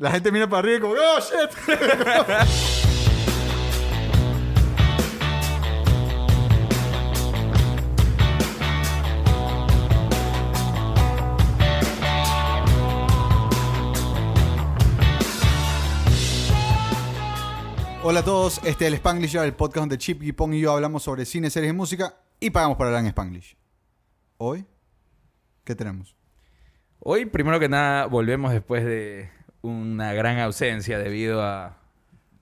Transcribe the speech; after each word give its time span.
La 0.00 0.12
gente 0.12 0.30
mira 0.30 0.48
para 0.48 0.60
arriba 0.60 0.76
y 0.76 0.80
como, 0.80 0.94
¡oh, 0.94 1.18
shit! 1.18 1.50
Hola 18.04 18.20
a 18.20 18.24
todos, 18.24 18.58
este 18.58 18.84
es 18.84 18.92
el 18.92 18.94
Spanglish, 18.94 19.34
el 19.34 19.54
podcast 19.54 19.80
donde 19.80 19.98
Chip, 19.98 20.22
Gipong 20.22 20.54
y 20.54 20.60
yo 20.60 20.72
hablamos 20.74 21.02
sobre 21.02 21.24
cine, 21.24 21.50
series 21.50 21.72
y 21.72 21.76
música 21.76 22.14
y 22.38 22.50
pagamos 22.50 22.78
para 22.78 22.90
hablar 22.90 23.02
en 23.02 23.08
Spanglish. 23.08 23.56
Hoy, 24.36 24.64
¿qué 25.64 25.74
tenemos? 25.74 26.14
Hoy, 27.00 27.26
primero 27.26 27.58
que 27.58 27.68
nada, 27.68 28.06
volvemos 28.06 28.52
después 28.52 28.84
de 28.84 29.37
una 29.62 30.12
gran 30.12 30.38
ausencia 30.38 30.98
debido 30.98 31.42
a 31.42 31.76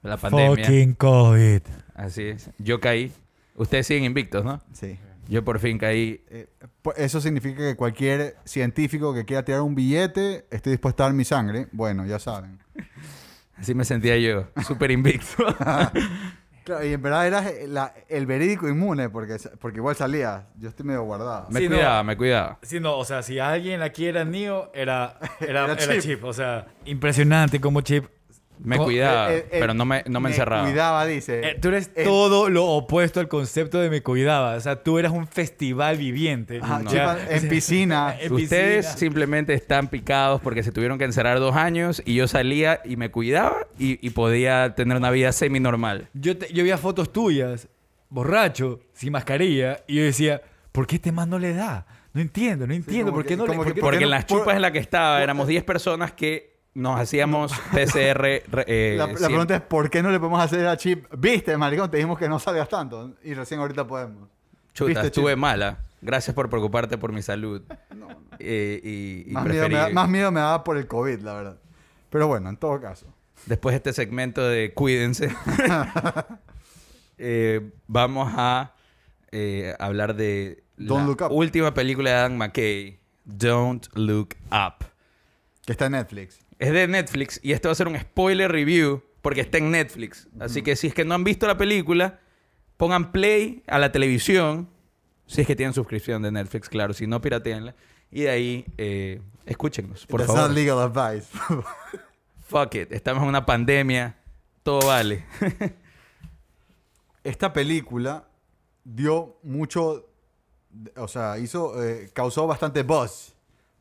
la 0.03 0.17
pandemia. 0.17 0.65
Fucking 0.65 0.95
COVID. 0.95 1.63
Así 1.95 2.25
es. 2.25 2.51
Yo 2.59 2.81
caí. 2.81 3.13
Ustedes 3.55 3.87
siguen 3.87 4.05
invictos, 4.05 4.45
¿no? 4.45 4.61
Sí. 4.73 4.99
Yo 5.29 5.45
por 5.45 5.59
fin 5.59 5.79
caí. 5.79 6.23
Eh, 6.29 6.47
pues 6.83 6.99
eso 6.99 7.21
significa 7.21 7.59
que 7.59 7.77
cualquier 7.77 8.37
científico 8.45 9.15
que 9.15 9.25
quiera 9.25 9.45
tirar 9.45 9.63
un 9.63 9.75
billete 9.75 10.47
esté 10.51 10.71
dispuesto 10.71 11.03
a 11.03 11.07
dar 11.07 11.15
mi 11.15 11.25
sangre. 11.25 11.69
Bueno, 11.73 12.07
ya 12.07 12.19
saben. 12.19 12.59
Así 13.57 13.75
me 13.75 13.85
sentía 13.85 14.17
yo, 14.19 14.49
súper 14.67 14.91
invicto. 14.91 15.45
Claro, 16.67 16.85
y 16.85 16.93
en 16.95 17.01
verdad 17.01 17.27
eras 17.29 17.53
la- 17.69 17.95
el 18.09 18.27
verídico 18.27 18.69
inmune 18.69 19.09
porque, 19.09 19.37
porque 19.61 19.79
igual 19.79 19.95
salía. 19.95 20.49
Yo 20.59 20.69
estoy 20.69 20.85
medio 20.85 21.03
guardado. 21.05 21.47
me 21.49 21.61
Sí, 21.61 21.69
no. 21.69 21.77
cuidaba, 21.77 22.03
me 22.03 22.17
cuidaba. 22.17 22.59
Sí, 22.63 22.81
no, 22.81 22.99
o 22.99 23.05
sea, 23.05 23.23
si 23.23 23.39
alguien 23.39 23.83
aquí 23.83 24.07
era 24.07 24.25
Neo, 24.25 24.73
era, 24.75 25.17
era, 25.41 25.65
Era 25.65 25.73
era 25.75 25.77
Chip. 25.77 26.01
Chip. 26.03 26.25
O 26.25 26.33
sea, 26.33 26.67
impresionante 26.85 27.61
como 27.61 27.83
Chip. 27.83 28.07
Me 28.59 28.79
cuidaba, 28.79 29.33
Eh, 29.33 29.47
eh, 29.51 29.57
pero 29.61 29.75
no 29.75 29.85
me, 29.85 30.03
no 30.07 30.21
me 30.21 30.31
encerraba. 30.31 30.65
cuidaba, 30.65 31.07
dice. 31.07 31.41
Eh, 31.51 31.59
tú 31.61 31.69
eres 31.69 31.91
Eh, 31.95 32.05
todo 32.05 32.49
lo 32.49 32.65
opuesto 32.67 33.21
al 33.21 33.29
concepto 33.29 33.79
de 33.79 33.91
me 33.91 34.03
cuidaba. 34.03 34.55
O 34.55 34.61
sea, 34.61 34.83
tú 34.83 34.99
eras 34.99 35.13
un 35.13 35.27
festival 35.27 35.97
viviente. 35.99 36.61
Ajá, 36.63 36.81
No. 36.81 36.91
en 37.31 37.49
piscina. 37.49 38.17
En 38.21 38.33
Ustedes 38.33 38.87
piscina. 38.87 38.99
simplemente 38.99 39.55
están 39.55 39.89
picados 39.89 40.41
porque 40.41 40.63
se 40.63 40.73
tuvieron 40.73 40.99
que 40.99 41.05
encerrar 41.05 41.39
dos 41.39 41.55
años 41.57 42.03
y 42.05 42.15
yo 42.15 42.27
salía 42.29 42.81
y 42.85 42.97
me 42.97 43.11
cuidaba 43.11 43.67
y, 43.79 44.05
y 44.05 44.11
podía 44.11 44.75
tener 44.75 44.97
una 44.97 45.11
vida 45.11 45.33
semi-normal. 45.33 46.09
Yo, 46.15 46.37
te- 46.39 46.53
yo 46.53 46.63
veía 46.63 46.79
fotos 46.79 47.13
tuyas, 47.13 47.69
borracho, 48.09 48.81
sin 48.95 49.13
mascarilla, 49.13 49.81
y 49.87 49.97
yo 49.97 50.03
decía, 50.05 50.41
¿por 50.73 50.87
qué 50.87 50.97
este 50.97 51.13
man 51.13 51.29
no 51.29 51.39
le 51.39 51.53
da? 51.55 51.87
No 52.15 52.21
entiendo, 52.23 52.67
no 52.67 52.73
entiendo. 52.73 53.13
¿Por 53.13 53.27
qué 53.27 53.37
no 53.37 53.43
le 53.45 53.49
como 53.49 53.59
por 53.59 53.67
que 53.67 53.75
qué- 53.75 53.81
¿Por 53.81 53.89
Porque 53.89 53.99
qué 53.99 54.05
en 54.05 54.11
las 54.11 54.25
por- 54.25 54.39
chupas 54.41 54.57
en 54.57 54.63
las 54.63 54.71
que 54.71 54.79
estaba 54.79 55.23
éramos 55.23 55.47
10 55.47 55.63
personas 55.65 56.13
que 56.13 56.56
nos 56.77 57.01
hacíamos 57.01 57.53
PCR. 57.73 58.27
eh, 58.67 58.97
la, 58.99 59.09
pregunta 59.09 59.57
es: 59.57 59.63
¿por 59.63 59.89
qué 59.89 60.03
no 60.03 60.11
le 60.11 60.19
podemos 60.19 60.41
hacer 60.41 60.67
a 60.67 60.77
Chip? 60.77 61.07
Viste, 61.17 61.57
maricón, 61.57 61.91
te 61.91 61.97
dijimos 61.97 62.19
que 62.19 62.29
no 62.29 62.39
salgas 62.39 62.69
tanto. 62.69 63.15
Y 63.25 63.35
recién 63.35 63.61
ahorita 63.61 63.87
podemos. 63.87 64.29
Chuta, 64.75 64.89
¿Viste, 64.89 65.07
estuve 65.07 65.33
Chip? 65.33 65.39
mala. 65.39 65.79
Gracias 66.03 66.35
por 66.35 66.51
preocuparte 66.51 66.99
por 66.99 67.13
mi 67.13 67.23
salud. 67.23 67.63
No, 67.95 68.09
no. 68.09 68.21
Eh, 68.39 68.81
y 68.85 69.31
y 69.31 69.33
Más, 69.33 69.47
miedo 69.47 69.69
me 69.69 69.93
más 69.93 70.09
miedo 70.09 70.31
me 70.31 70.41
daba 70.41 70.63
por 70.63 70.77
el 70.77 70.87
COVID, 70.87 71.21
la 71.21 71.33
verdad. 71.33 71.57
Pero 72.11 72.29
bueno, 72.29 72.51
en 72.51 72.59
todo 72.59 72.79
caso. 72.81 73.07
Después 73.47 73.73
de 73.73 73.77
este 73.79 73.93
segmento 73.95 74.47
de 74.47 74.75
cuídense, 74.75 75.35
eh, 77.19 77.71
vamos 77.87 78.33
a 78.37 78.75
eh, 79.33 79.75
hablar 79.79 80.15
de 80.15 80.63
Don't 80.77 81.01
la 81.01 81.07
Look 81.07 81.23
Up. 81.23 81.33
última 81.33 81.73
película 81.73 82.11
de 82.11 82.17
Adam 82.17 82.37
McKay, 82.37 82.99
Don't 83.25 83.87
Look 83.95 84.37
Up. 84.51 84.85
Que 85.65 85.73
está 85.73 85.87
en 85.87 85.93
Netflix. 85.93 86.46
Es 86.59 86.73
de 86.73 86.89
Netflix 86.89 87.39
y 87.43 87.53
esto 87.53 87.69
va 87.69 87.73
a 87.73 87.75
ser 87.75 87.89
un 87.89 87.99
spoiler 87.99 88.51
review 88.51 89.03
porque 89.23 89.41
está 89.43 89.59
en 89.59 89.71
Netflix. 89.71 90.29
Así 90.41 90.63
que 90.63 90.77
si 90.77 90.87
es 90.87 90.95
que 90.95 91.05
no 91.05 91.15
han 91.15 91.25
visto 91.25 91.47
la 91.47 91.57
película, 91.59 92.21
pongan 92.77 93.13
play 93.13 93.63
a 93.67 93.79
la 93.79 93.93
televisión. 93.93 94.69
Si 95.27 95.41
es 95.41 95.47
que 95.47 95.57
tienen 95.57 95.75
suscripción 95.75 96.23
de 96.23 96.31
Netflix, 96.31 96.69
claro. 96.69 96.95
Si 96.95 97.07
no, 97.07 97.21
pirateenla. 97.21 97.75
Y 98.11 98.23
de 98.23 98.31
ahí, 98.31 98.65
eh, 98.79 99.21
escúchenos, 99.45 100.07
por 100.07 100.21
That's 100.21 100.33
favor. 100.33 100.49
not 100.51 100.57
legal 100.57 100.79
advice. 100.79 101.29
Fuck 102.49 102.77
it. 102.77 102.93
Estamos 102.93 103.23
en 103.25 103.29
una 103.29 103.45
pandemia. 103.45 104.17
Todo 104.63 104.87
vale. 104.87 105.25
Esta 107.25 107.53
película 107.53 108.29
dio 108.85 109.39
mucho. 109.43 110.09
O 110.97 111.09
sea, 111.09 111.39
hizo. 111.39 111.83
eh, 111.83 112.11
causó 112.13 112.47
bastante 112.47 112.83
buzz. 112.83 113.35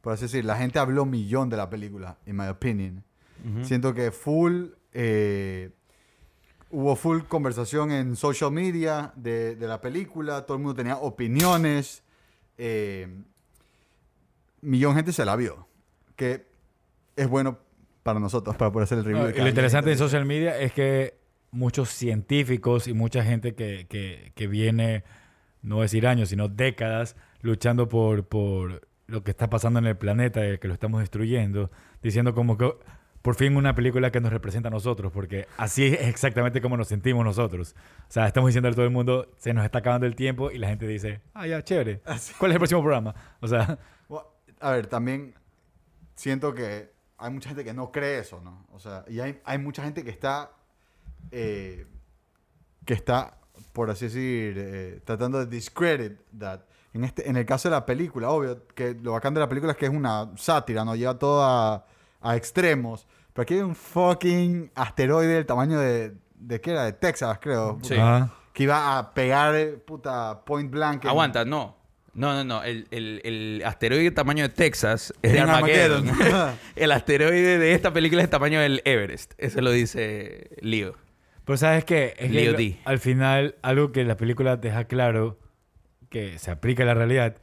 Por 0.05 0.13
así 0.13 0.25
decir. 0.25 0.45
La 0.45 0.55
gente 0.55 0.77
habló 0.77 1.03
millón 1.03 1.49
de 1.49 1.57
la 1.57 1.67
película, 1.67 2.19
in 2.27 2.37
my 2.37 2.45
opinion. 2.47 3.03
Siento 3.63 3.91
que 3.95 4.11
full. 4.11 4.67
eh, 4.93 5.71
hubo 6.69 6.95
full 6.95 7.23
conversación 7.27 7.91
en 7.91 8.15
social 8.15 8.51
media 8.51 9.13
de, 9.15 9.55
de 9.55 9.67
la 9.67 9.81
película. 9.81 10.45
Todo 10.45 10.57
el 10.57 10.63
mundo 10.63 10.75
tenía 10.75 10.97
opiniones. 10.97 12.03
eh, 12.59 13.07
millón 14.61 14.91
de 14.93 14.99
gente 14.99 15.11
se 15.11 15.25
la 15.25 15.35
vio. 15.35 15.67
Que 16.15 16.45
es 17.15 17.27
bueno 17.27 17.57
para 18.03 18.19
nosotros, 18.19 18.55
para 18.57 18.71
poder 18.71 18.83
hacer 18.83 18.99
el 18.99 19.05
review. 19.05 19.21
No, 19.21 19.25
de 19.25 19.31
y 19.31 19.33
cada 19.33 19.43
lo 19.45 19.49
interesante 19.49 19.89
gente. 19.89 20.03
social 20.03 20.25
media 20.25 20.59
es 20.59 20.71
que 20.71 21.17
muchos 21.49 21.89
científicos 21.89 22.87
y 22.87 22.93
mucha 22.93 23.23
gente 23.23 23.55
que, 23.55 23.87
que, 23.89 24.33
que 24.35 24.45
viene, 24.47 25.03
no 25.63 25.81
decir 25.81 26.05
años, 26.05 26.29
sino 26.29 26.47
décadas, 26.47 27.15
luchando 27.41 27.89
por, 27.89 28.27
por 28.27 28.87
lo 29.07 29.23
que 29.23 29.31
está 29.31 29.49
pasando 29.49 29.79
en 29.79 29.85
el 29.85 29.97
planeta, 29.97 30.45
eh, 30.45 30.59
que 30.59 30.67
lo 30.67 30.73
estamos 30.73 30.99
destruyendo, 30.99 31.71
diciendo 32.01 32.33
como 32.33 32.57
que 32.57 32.73
por 33.21 33.33
fin 33.33 33.57
una 33.57 33.73
película 33.73 34.11
que 34.11 34.21
nos 34.21 34.31
representa 34.31 34.67
a 34.67 34.71
nosotros, 34.71 35.11
porque 35.11 35.47
así 35.57 35.85
es 35.85 36.07
exactamente 36.07 36.61
como 36.61 36.77
nos 36.77 36.87
sentimos 36.87 37.25
nosotros. 37.25 37.75
O 38.07 38.11
sea, 38.11 38.27
estamos 38.27 38.49
diciendo 38.49 38.69
a 38.69 38.71
todo 38.71 38.85
el 38.85 38.91
mundo, 38.91 39.31
se 39.37 39.51
nos 39.51 39.65
está 39.65 39.79
acabando 39.79 40.05
el 40.05 40.15
tiempo 40.15 40.51
y 40.51 40.59
la 40.59 40.67
gente 40.67 40.85
dice, 40.87 41.21
ah, 41.33 41.47
ya, 41.47 41.63
chévere. 41.63 42.01
¿Cuál 42.37 42.51
es 42.51 42.55
el 42.55 42.59
próximo 42.59 42.81
programa? 42.81 43.15
O 43.41 43.47
sea, 43.47 43.79
Bueno, 44.07 44.27
A 44.59 44.71
ver, 44.71 44.85
también 44.85 45.33
siento 46.13 46.53
que 46.53 46.91
hay 47.17 47.31
mucha 47.31 47.49
gente 47.49 47.63
que 47.63 47.73
no 47.73 47.91
cree 47.91 48.19
eso, 48.19 48.41
¿no? 48.41 48.67
O 48.71 48.79
sea, 48.79 49.03
y 49.07 49.19
hay, 49.19 49.41
hay 49.43 49.57
mucha 49.57 49.83
gente 49.83 50.03
que 50.03 50.11
está, 50.11 50.51
eh, 51.31 51.87
que 52.85 52.93
está, 52.93 53.39
por 53.73 53.89
así 53.89 54.05
decir, 54.05 54.55
eh, 54.55 55.01
tratando 55.03 55.39
de 55.39 55.47
discredit 55.47 56.19
that. 56.37 56.61
En, 56.95 57.03
este, 57.03 57.29
en 57.29 57.35
el 57.35 57.45
caso 57.45 57.67
de 57.69 57.75
la 57.75 57.85
película, 57.85 58.29
obvio, 58.29 58.65
que 58.73 58.95
lo 59.01 59.11
bacán 59.11 59.33
de 59.33 59.41
la 59.41 59.49
película 59.49 59.73
es 59.73 59.77
que 59.77 59.85
es 59.85 59.91
una 59.91 60.31
sátira, 60.37 60.85
¿no? 60.85 60.95
Lleva 60.95 61.19
todo 61.19 61.43
a, 61.43 61.85
a 62.21 62.35
extremos. 62.37 63.05
Pero 63.33 63.43
aquí 63.43 63.53
hay 63.55 63.59
un 63.61 63.75
fucking 63.75 64.71
asteroide 64.75 65.33
del 65.33 65.45
tamaño 65.45 65.77
de, 65.77 66.13
¿de 66.35 66.61
qué 66.61 66.71
era? 66.71 66.85
De 66.85 66.93
Texas, 66.93 67.37
creo. 67.41 67.77
Sí. 67.81 67.95
ah, 67.99 68.29
Que 68.53 68.63
iba 68.63 68.97
a 68.97 69.13
pegar, 69.13 69.53
puta, 69.85 70.43
point 70.45 70.71
blank. 70.71 71.03
en- 71.03 71.09
Aguanta, 71.09 71.43
no. 71.43 71.75
No, 72.13 72.31
no, 72.33 72.45
no. 72.45 72.63
El, 72.63 72.87
el, 72.91 73.19
el 73.25 73.61
asteroide 73.65 74.09
tamaño 74.11 74.43
de 74.43 74.49
Texas 74.55 75.13
es 75.21 75.33
de 75.33 75.39
Armageddon. 75.41 76.07
Armageddon. 76.07 76.55
el 76.77 76.91
asteroide 76.93 77.57
de 77.59 77.73
esta 77.73 77.91
película 77.91 78.21
es 78.23 78.29
tamaño 78.29 78.61
del 78.61 78.81
Everest. 78.85 79.33
Eso 79.37 79.59
lo 79.59 79.71
dice 79.71 80.49
Leo. 80.61 80.95
Pero 81.43 81.57
sabes 81.57 81.83
qué? 81.83 82.13
Es 82.17 82.27
que 82.27 82.33
Leo 82.33 82.53
D. 82.53 82.79
al 82.85 82.99
final, 82.99 83.55
algo 83.63 83.91
que 83.91 84.05
la 84.05 84.15
película 84.15 84.55
deja 84.55 84.85
claro, 84.85 85.37
que 86.09 86.37
se 86.39 86.51
aplica 86.51 86.83
a 86.83 86.85
la 86.85 86.93
realidad, 86.93 87.35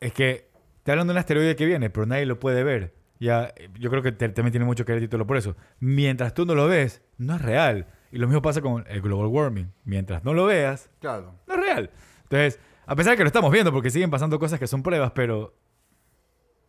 es 0.00 0.12
que 0.12 0.48
te 0.82 0.92
hablan 0.92 1.06
de 1.06 1.12
un 1.12 1.18
asteroide 1.18 1.56
que 1.56 1.66
viene, 1.66 1.90
pero 1.90 2.06
nadie 2.06 2.26
lo 2.26 2.38
puede 2.40 2.62
ver. 2.64 2.94
Ya, 3.20 3.52
eh, 3.56 3.68
yo 3.78 3.90
creo 3.90 4.02
que 4.02 4.12
te- 4.12 4.28
también 4.28 4.52
tiene 4.52 4.64
mucho 4.66 4.84
que 4.84 4.92
ver 4.92 5.02
el 5.02 5.08
título 5.08 5.26
por 5.26 5.36
eso. 5.36 5.56
Mientras 5.80 6.34
tú 6.34 6.46
no 6.46 6.54
lo 6.54 6.66
ves, 6.68 7.02
no 7.18 7.34
es 7.36 7.42
real. 7.42 7.86
Y 8.12 8.18
lo 8.18 8.26
mismo 8.28 8.40
pasa 8.42 8.60
con 8.62 8.84
el 8.88 9.02
global 9.02 9.26
warming. 9.26 9.72
Mientras 9.84 10.24
no 10.24 10.32
lo 10.34 10.46
veas, 10.46 10.88
Claro. 11.00 11.34
no 11.46 11.54
es 11.54 11.60
real. 11.60 11.90
Entonces, 12.22 12.58
a 12.86 12.94
pesar 12.96 13.12
de 13.12 13.16
que 13.18 13.24
lo 13.24 13.26
estamos 13.28 13.50
viendo, 13.52 13.72
porque 13.72 13.90
siguen 13.90 14.10
pasando 14.10 14.38
cosas 14.38 14.58
que 14.58 14.66
son 14.66 14.82
pruebas, 14.82 15.10
pero 15.14 15.54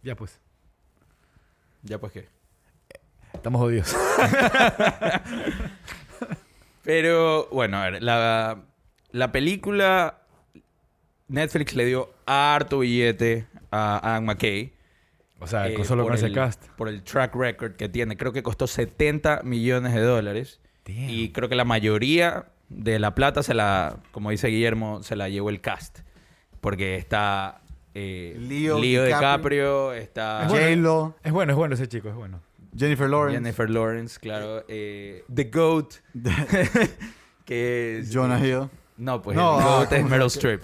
ya 0.04 0.16
pues, 0.16 0.42
Ya 1.84 1.98
pues 2.00 2.12
qué. 2.12 2.28
estamos 3.34 3.62
jodidos. 3.62 3.96
Pero 6.84 7.48
bueno, 7.52 7.78
a 7.78 7.90
ver, 7.90 8.02
la, 8.04 8.64
la 9.12 9.32
película 9.32 10.19
Netflix 11.30 11.76
le 11.76 11.86
dio 11.86 12.10
harto 12.26 12.80
billete 12.80 13.48
a 13.72 14.00
Adam 14.16 14.26
McKay. 14.26 14.74
O 15.40 15.48
sea, 15.48 15.70
eh, 15.70 15.74
con 15.74 15.86
solo 15.86 16.04
con 16.04 16.14
ese 16.14 16.26
el- 16.26 16.34
cast. 16.34 16.68
Por 16.76 16.90
el 16.90 17.02
track 17.04 17.34
record 17.36 17.74
que 17.78 17.88
tiene. 17.88 18.18
Creo 18.18 18.34
que 18.34 18.44
costó 18.44 18.68
70 18.68 19.42
millones 19.44 19.94
de 19.94 20.02
dólares. 20.02 20.60
Damn. 20.86 21.10
Y 21.10 21.30
creo 21.32 21.48
que 21.48 21.56
la 21.56 21.64
mayoría 21.66 22.48
de 22.68 23.00
la 23.00 23.16
plata 23.16 23.42
se 23.44 23.54
la, 23.54 23.98
como 24.12 24.32
dice 24.32 24.48
Guillermo, 24.50 25.02
se 25.04 25.16
la 25.16 25.30
llevó 25.30 25.50
el 25.50 25.62
cast. 25.62 26.00
Porque 26.62 26.98
está 26.98 27.62
eh, 27.94 28.36
Leo 28.40 28.80
Leo, 28.80 29.06
DiCaprio. 29.06 29.92
DiCaprio, 29.92 29.94
está 29.94 30.44
Es 30.44 30.50
bueno. 30.50 30.66
J-Lo, 30.66 31.16
Es 31.24 31.32
bueno, 31.32 31.52
es 31.54 31.58
bueno 31.58 31.76
ese 31.76 31.88
chico, 31.88 32.10
es 32.10 32.16
bueno. 32.16 32.42
Jennifer 32.78 33.10
Lawrence, 33.10 33.38
Jennifer 33.40 33.70
Lawrence, 33.70 34.20
claro. 34.20 34.64
eh, 34.68 35.24
The 35.34 35.46
Goat, 35.46 35.94
que 37.46 38.00
es... 38.00 38.14
Jonah 38.14 38.46
Hill, 38.46 38.70
No, 38.98 39.22
pues 39.22 39.36
No, 39.38 39.58
el 39.60 39.64
ah, 39.66 39.68
GOAT 39.78 39.92
es 39.94 39.98
¿cómo 40.00 40.10
Meryl 40.10 40.28
Streep. 40.28 40.62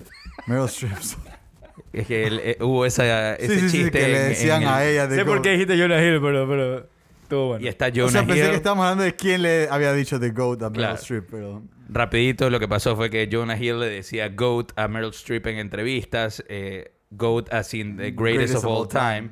Meryl 0.48 0.66
Streep. 0.66 0.94
Es 1.94 2.08
que 2.08 2.26
el- 2.28 2.40
eh, 2.40 2.58
hubo 2.60 2.86
esa, 2.86 3.36
ese 3.36 3.56
sí, 3.56 3.60
sí, 3.62 3.70
sí, 3.70 3.78
chiste 3.78 3.92
que 4.00 4.08
le 4.08 4.16
en- 4.18 4.22
en 4.24 4.30
decían 4.30 4.62
el- 4.64 4.68
a 4.68 4.86
ella 4.86 5.08
de 5.08 5.16
sé 5.16 5.26
por 5.26 5.42
qué 5.42 5.52
dijiste 5.52 5.78
Jonah 5.80 6.02
Hill, 6.04 6.20
pero... 6.22 6.48
pero... 6.48 6.90
Estuvo 7.24 7.48
bueno. 7.48 7.66
Y 7.66 7.68
está 7.70 7.88
Jonah 7.90 8.06
o 8.06 8.10
sea, 8.10 8.26
pensé 8.26 8.44
Hill. 8.44 8.50
que 8.52 8.56
estábamos 8.58 8.84
hablando 8.84 9.04
de 9.06 9.16
quién 9.16 9.42
le 9.42 9.68
había 9.70 9.94
dicho 9.94 10.20
The 10.20 10.30
GOAT 10.32 10.62
a 10.64 10.70
Meryl 10.70 10.82
Claro. 10.84 10.96
Streep, 10.96 11.26
pero... 11.32 11.64
Rapidito, 11.90 12.50
lo 12.50 12.60
que 12.60 12.68
pasó 12.68 12.96
fue 12.96 13.10
que 13.10 13.28
Jonah 13.32 13.58
Hill 13.58 13.80
le 13.80 13.88
decía 13.90 14.30
GOAT 14.30 14.74
a 14.76 14.88
Meryl 14.88 15.10
Streep 15.12 15.48
en 15.48 15.58
entrevistas. 15.58 16.44
eh, 16.50 16.92
GOAT 17.12 17.52
as 17.54 17.74
in 17.74 17.96
the 17.98 18.12
greatest, 18.12 18.56
of 18.56 18.66
all 18.66 18.88
time. 18.88 19.30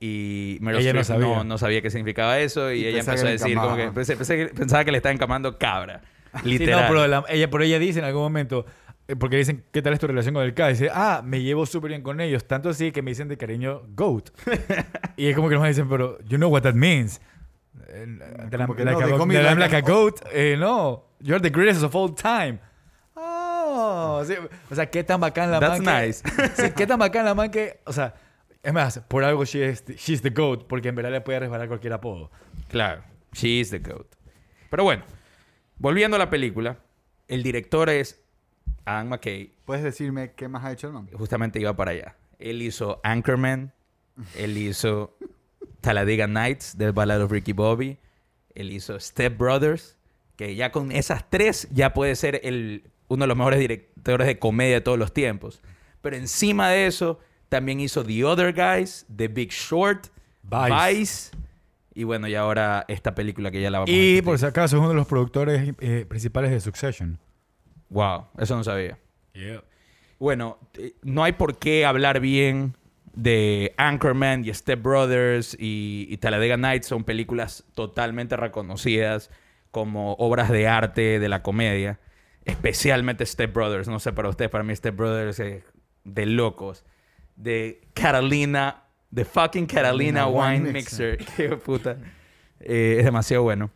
Y 0.00 0.58
Meryl 0.60 0.80
Ella 0.80 0.92
no 0.94 1.00
Streep 1.00 1.20
sabía. 1.20 1.36
no, 1.36 1.44
no 1.44 1.58
sabía 1.58 1.80
qué 1.82 1.90
significaba 1.90 2.38
eso. 2.40 2.72
Y, 2.72 2.80
Y 2.80 2.86
ella 2.86 3.00
empezó 3.00 3.22
a 3.22 3.24
le 3.26 3.30
decir 3.32 3.56
como 3.56 3.76
que... 3.76 3.88
Pensé, 3.92 4.16
pensé 4.16 4.36
que- 4.36 4.46
pensaba 4.54 4.84
que 4.84 4.90
le 4.90 4.96
estaba 4.98 5.12
encamando 5.12 5.56
cabra. 5.58 6.02
Sí, 6.42 6.48
Literal. 6.50 6.82
no, 6.82 6.88
pero 6.88 7.06
la- 7.06 7.24
ella, 7.28 7.48
pero 7.50 7.62
ella 7.64 7.78
dice 7.78 8.00
en 8.00 8.04
algún 8.06 8.22
momento, 8.22 8.66
porque 9.18 9.36
dicen, 9.36 9.64
¿qué 9.72 9.82
tal 9.82 9.92
es 9.92 9.98
tu 10.00 10.06
relación 10.06 10.34
con 10.34 10.44
el 10.44 10.54
K? 10.54 10.68
Dice, 10.68 10.90
ah, 10.92 11.22
me 11.24 11.42
llevo 11.42 11.66
súper 11.66 11.90
bien 11.90 12.02
con 12.02 12.20
ellos. 12.20 12.46
Tanto 12.46 12.68
así 12.70 12.92
que 12.92 13.02
me 13.02 13.10
dicen 13.10 13.28
de 13.28 13.36
cariño 13.36 13.82
GOAT. 13.94 14.30
y 15.16 15.26
es 15.28 15.36
como 15.36 15.48
que 15.48 15.56
nos 15.56 15.66
dicen, 15.66 15.88
pero, 15.88 16.18
you 16.24 16.36
know 16.38 16.50
what 16.50 16.62
that 16.62 16.74
means. 16.74 17.20
Eh, 17.88 18.06
that 18.50 18.60
I'm 18.60 18.74
que 18.74 18.84
like 18.84 19.00
no, 19.00 19.16
a- 19.16 19.50
I'm 19.50 19.58
like 19.58 19.76
a 19.76 19.80
GOAT. 19.80 20.20
Eh, 20.32 20.56
no, 20.58 21.04
you're 21.20 21.40
the 21.40 21.50
greatest 21.50 21.82
of 21.82 21.94
all 21.94 22.14
time. 22.14 22.58
Oh, 23.14 24.22
sí, 24.26 24.34
o 24.70 24.74
sea, 24.74 24.90
qué 24.90 25.04
tan 25.04 25.20
bacán 25.20 25.50
la 25.50 25.60
That's 25.60 25.80
man 25.80 26.00
que- 26.02 26.06
nice. 26.06 26.22
sí, 26.56 26.72
qué 26.74 26.86
tan 26.86 26.98
bacán 26.98 27.24
la 27.24 27.34
man 27.34 27.50
que, 27.50 27.80
o 27.84 27.92
sea, 27.92 28.14
es 28.62 28.72
más, 28.72 28.98
por 29.08 29.24
algo 29.24 29.44
she 29.44 29.68
is 29.68 29.84
she's 29.96 30.22
the 30.22 30.30
GOAT, 30.30 30.66
porque 30.66 30.88
en 30.88 30.94
verdad 30.94 31.10
le 31.10 31.20
puede 31.20 31.40
resbalar 31.40 31.68
cualquier 31.68 31.92
apodo. 31.92 32.30
Claro. 32.68 33.02
She 33.32 33.60
is 33.60 33.70
the 33.70 33.80
GOAT. 33.80 34.06
Pero 34.70 34.84
bueno, 34.84 35.04
volviendo 35.78 36.16
a 36.16 36.18
la 36.18 36.30
película, 36.30 36.78
el 37.28 37.42
director 37.42 37.88
es 37.90 38.21
Adam 38.84 39.08
McKay. 39.08 39.52
¿Puedes 39.64 39.84
decirme 39.84 40.32
qué 40.32 40.48
más 40.48 40.64
ha 40.64 40.72
hecho 40.72 40.88
el 40.88 40.92
man? 40.92 41.08
Justamente 41.12 41.60
iba 41.60 41.74
para 41.74 41.92
allá. 41.92 42.16
Él 42.38 42.62
hizo 42.62 43.00
Anchorman. 43.02 43.72
Él 44.36 44.58
hizo 44.58 45.16
Talladega 45.80 46.26
Nights 46.26 46.76
del 46.76 46.92
Ballad 46.92 47.22
of 47.22 47.30
Ricky 47.30 47.52
Bobby. 47.52 47.98
Él 48.54 48.72
hizo 48.72 48.98
Step 48.98 49.36
Brothers. 49.36 49.96
Que 50.36 50.54
ya 50.54 50.72
con 50.72 50.92
esas 50.92 51.28
tres 51.28 51.68
ya 51.70 51.92
puede 51.92 52.16
ser 52.16 52.40
el, 52.42 52.90
uno 53.08 53.24
de 53.24 53.28
los 53.28 53.36
mejores 53.36 53.60
directores 53.60 54.26
de 54.26 54.38
comedia 54.38 54.74
de 54.74 54.80
todos 54.80 54.98
los 54.98 55.12
tiempos. 55.12 55.60
Pero 56.00 56.16
encima 56.16 56.68
de 56.70 56.86
eso, 56.86 57.20
también 57.48 57.80
hizo 57.80 58.04
The 58.04 58.24
Other 58.24 58.52
Guys, 58.52 59.06
The 59.14 59.28
Big 59.28 59.50
Short, 59.50 60.06
Vice. 60.42 60.98
Vice. 60.98 61.30
y 61.94 62.04
bueno, 62.04 62.26
y 62.26 62.34
ahora 62.34 62.84
esta 62.88 63.14
película 63.14 63.50
que 63.50 63.60
ya 63.60 63.70
la 63.70 63.80
vamos 63.80 63.90
a 63.90 63.96
Y 63.96 64.22
por 64.22 64.38
si 64.38 64.46
acaso 64.46 64.76
es 64.76 64.80
uno 64.80 64.88
de 64.88 64.94
los 64.94 65.06
productores 65.06 65.74
eh, 65.80 66.06
principales 66.08 66.50
de 66.50 66.60
Succession. 66.60 67.18
Wow, 67.92 68.28
eso 68.38 68.56
no 68.56 68.64
sabía. 68.64 68.98
Bueno, 70.18 70.58
eh, 70.78 70.94
no 71.02 71.24
hay 71.24 71.32
por 71.32 71.58
qué 71.58 71.84
hablar 71.84 72.20
bien 72.20 72.74
de 73.14 73.74
Anchorman 73.76 74.44
y 74.46 74.54
Step 74.54 74.82
Brothers 74.82 75.54
y, 75.58 76.06
y 76.08 76.16
Talladega 76.16 76.56
Nights. 76.56 76.86
Son 76.86 77.04
películas 77.04 77.64
totalmente 77.74 78.36
reconocidas 78.36 79.30
como 79.70 80.14
obras 80.14 80.48
de 80.50 80.68
arte 80.68 81.18
de 81.18 81.28
la 81.28 81.42
comedia. 81.42 82.00
Especialmente 82.44 83.26
Step 83.26 83.52
Brothers. 83.52 83.88
No 83.88 84.00
sé 84.00 84.12
para 84.12 84.30
ustedes, 84.30 84.50
para 84.50 84.64
mí 84.64 84.74
Step 84.74 84.96
Brothers 84.96 85.38
es 85.38 85.64
de 86.04 86.26
locos. 86.26 86.84
De 87.36 87.82
Catalina, 87.92 88.84
de 89.10 89.26
fucking 89.26 89.66
Catalina 89.66 90.20
Catalina 90.20 90.26
Wine, 90.28 90.60
Wine 90.60 90.72
Mixer. 90.72 91.18
Qué 91.36 91.56
puta. 91.56 91.98
Eh, 92.60 92.96
es 92.98 93.04
demasiado 93.04 93.42
bueno. 93.42 93.70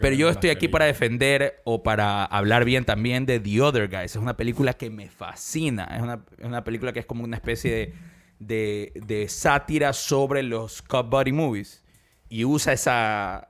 Pero 0.00 0.14
yo 0.16 0.28
estoy 0.28 0.50
aquí 0.50 0.68
para 0.68 0.84
defender 0.86 1.60
o 1.64 1.82
para 1.82 2.24
hablar 2.24 2.64
bien 2.64 2.84
también 2.84 3.26
de 3.26 3.40
The 3.40 3.60
Other 3.62 3.88
Guys. 3.88 4.12
Es 4.12 4.16
una 4.16 4.36
película 4.36 4.72
que 4.74 4.90
me 4.90 5.08
fascina. 5.08 5.84
Es 5.96 6.02
una, 6.02 6.24
es 6.38 6.44
una 6.44 6.64
película 6.64 6.92
que 6.92 7.00
es 7.00 7.06
como 7.06 7.24
una 7.24 7.36
especie 7.36 7.72
de, 7.74 7.94
de, 8.38 8.92
de 9.06 9.28
sátira 9.28 9.92
sobre 9.92 10.42
los 10.42 10.82
Cop 10.82 11.10
Buddy 11.10 11.32
Movies. 11.32 11.84
Y 12.28 12.44
usa 12.44 12.72
esa, 12.72 13.48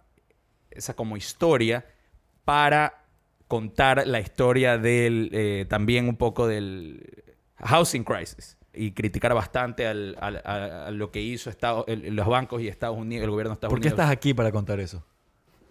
esa 0.71 0.95
como 0.95 1.17
historia 1.17 1.85
para 2.45 3.05
contar 3.49 4.07
la 4.07 4.21
historia 4.21 4.79
del, 4.79 5.31
eh, 5.33 5.67
también 5.69 6.09
un 6.09 6.17
poco 6.17 6.47
del 6.47 7.25
housing 7.57 8.05
crisis. 8.05 8.57
Y 8.75 8.93
criticar 8.93 9.35
bastante 9.35 9.87
al- 9.87 10.17
al- 10.21 10.43
a, 10.45 10.87
a 10.87 10.91
lo 10.93 11.11
que 11.11 11.21
hizo 11.21 11.51
Estados, 11.51 11.85
el- 11.89 12.15
los 12.15 12.27
bancos 12.29 12.63
y 12.63 12.69
Estados 12.69 12.97
Unidos, 12.97 13.25
el 13.25 13.31
gobierno 13.31 13.51
de 13.51 13.55
Estados 13.55 13.73
¿Por 13.73 13.81
qué 13.81 13.89
Unidos. 13.89 13.99
estás 13.99 14.13
aquí 14.13 14.35
para 14.35 14.53
contar 14.53 14.79
eso? 14.79 15.05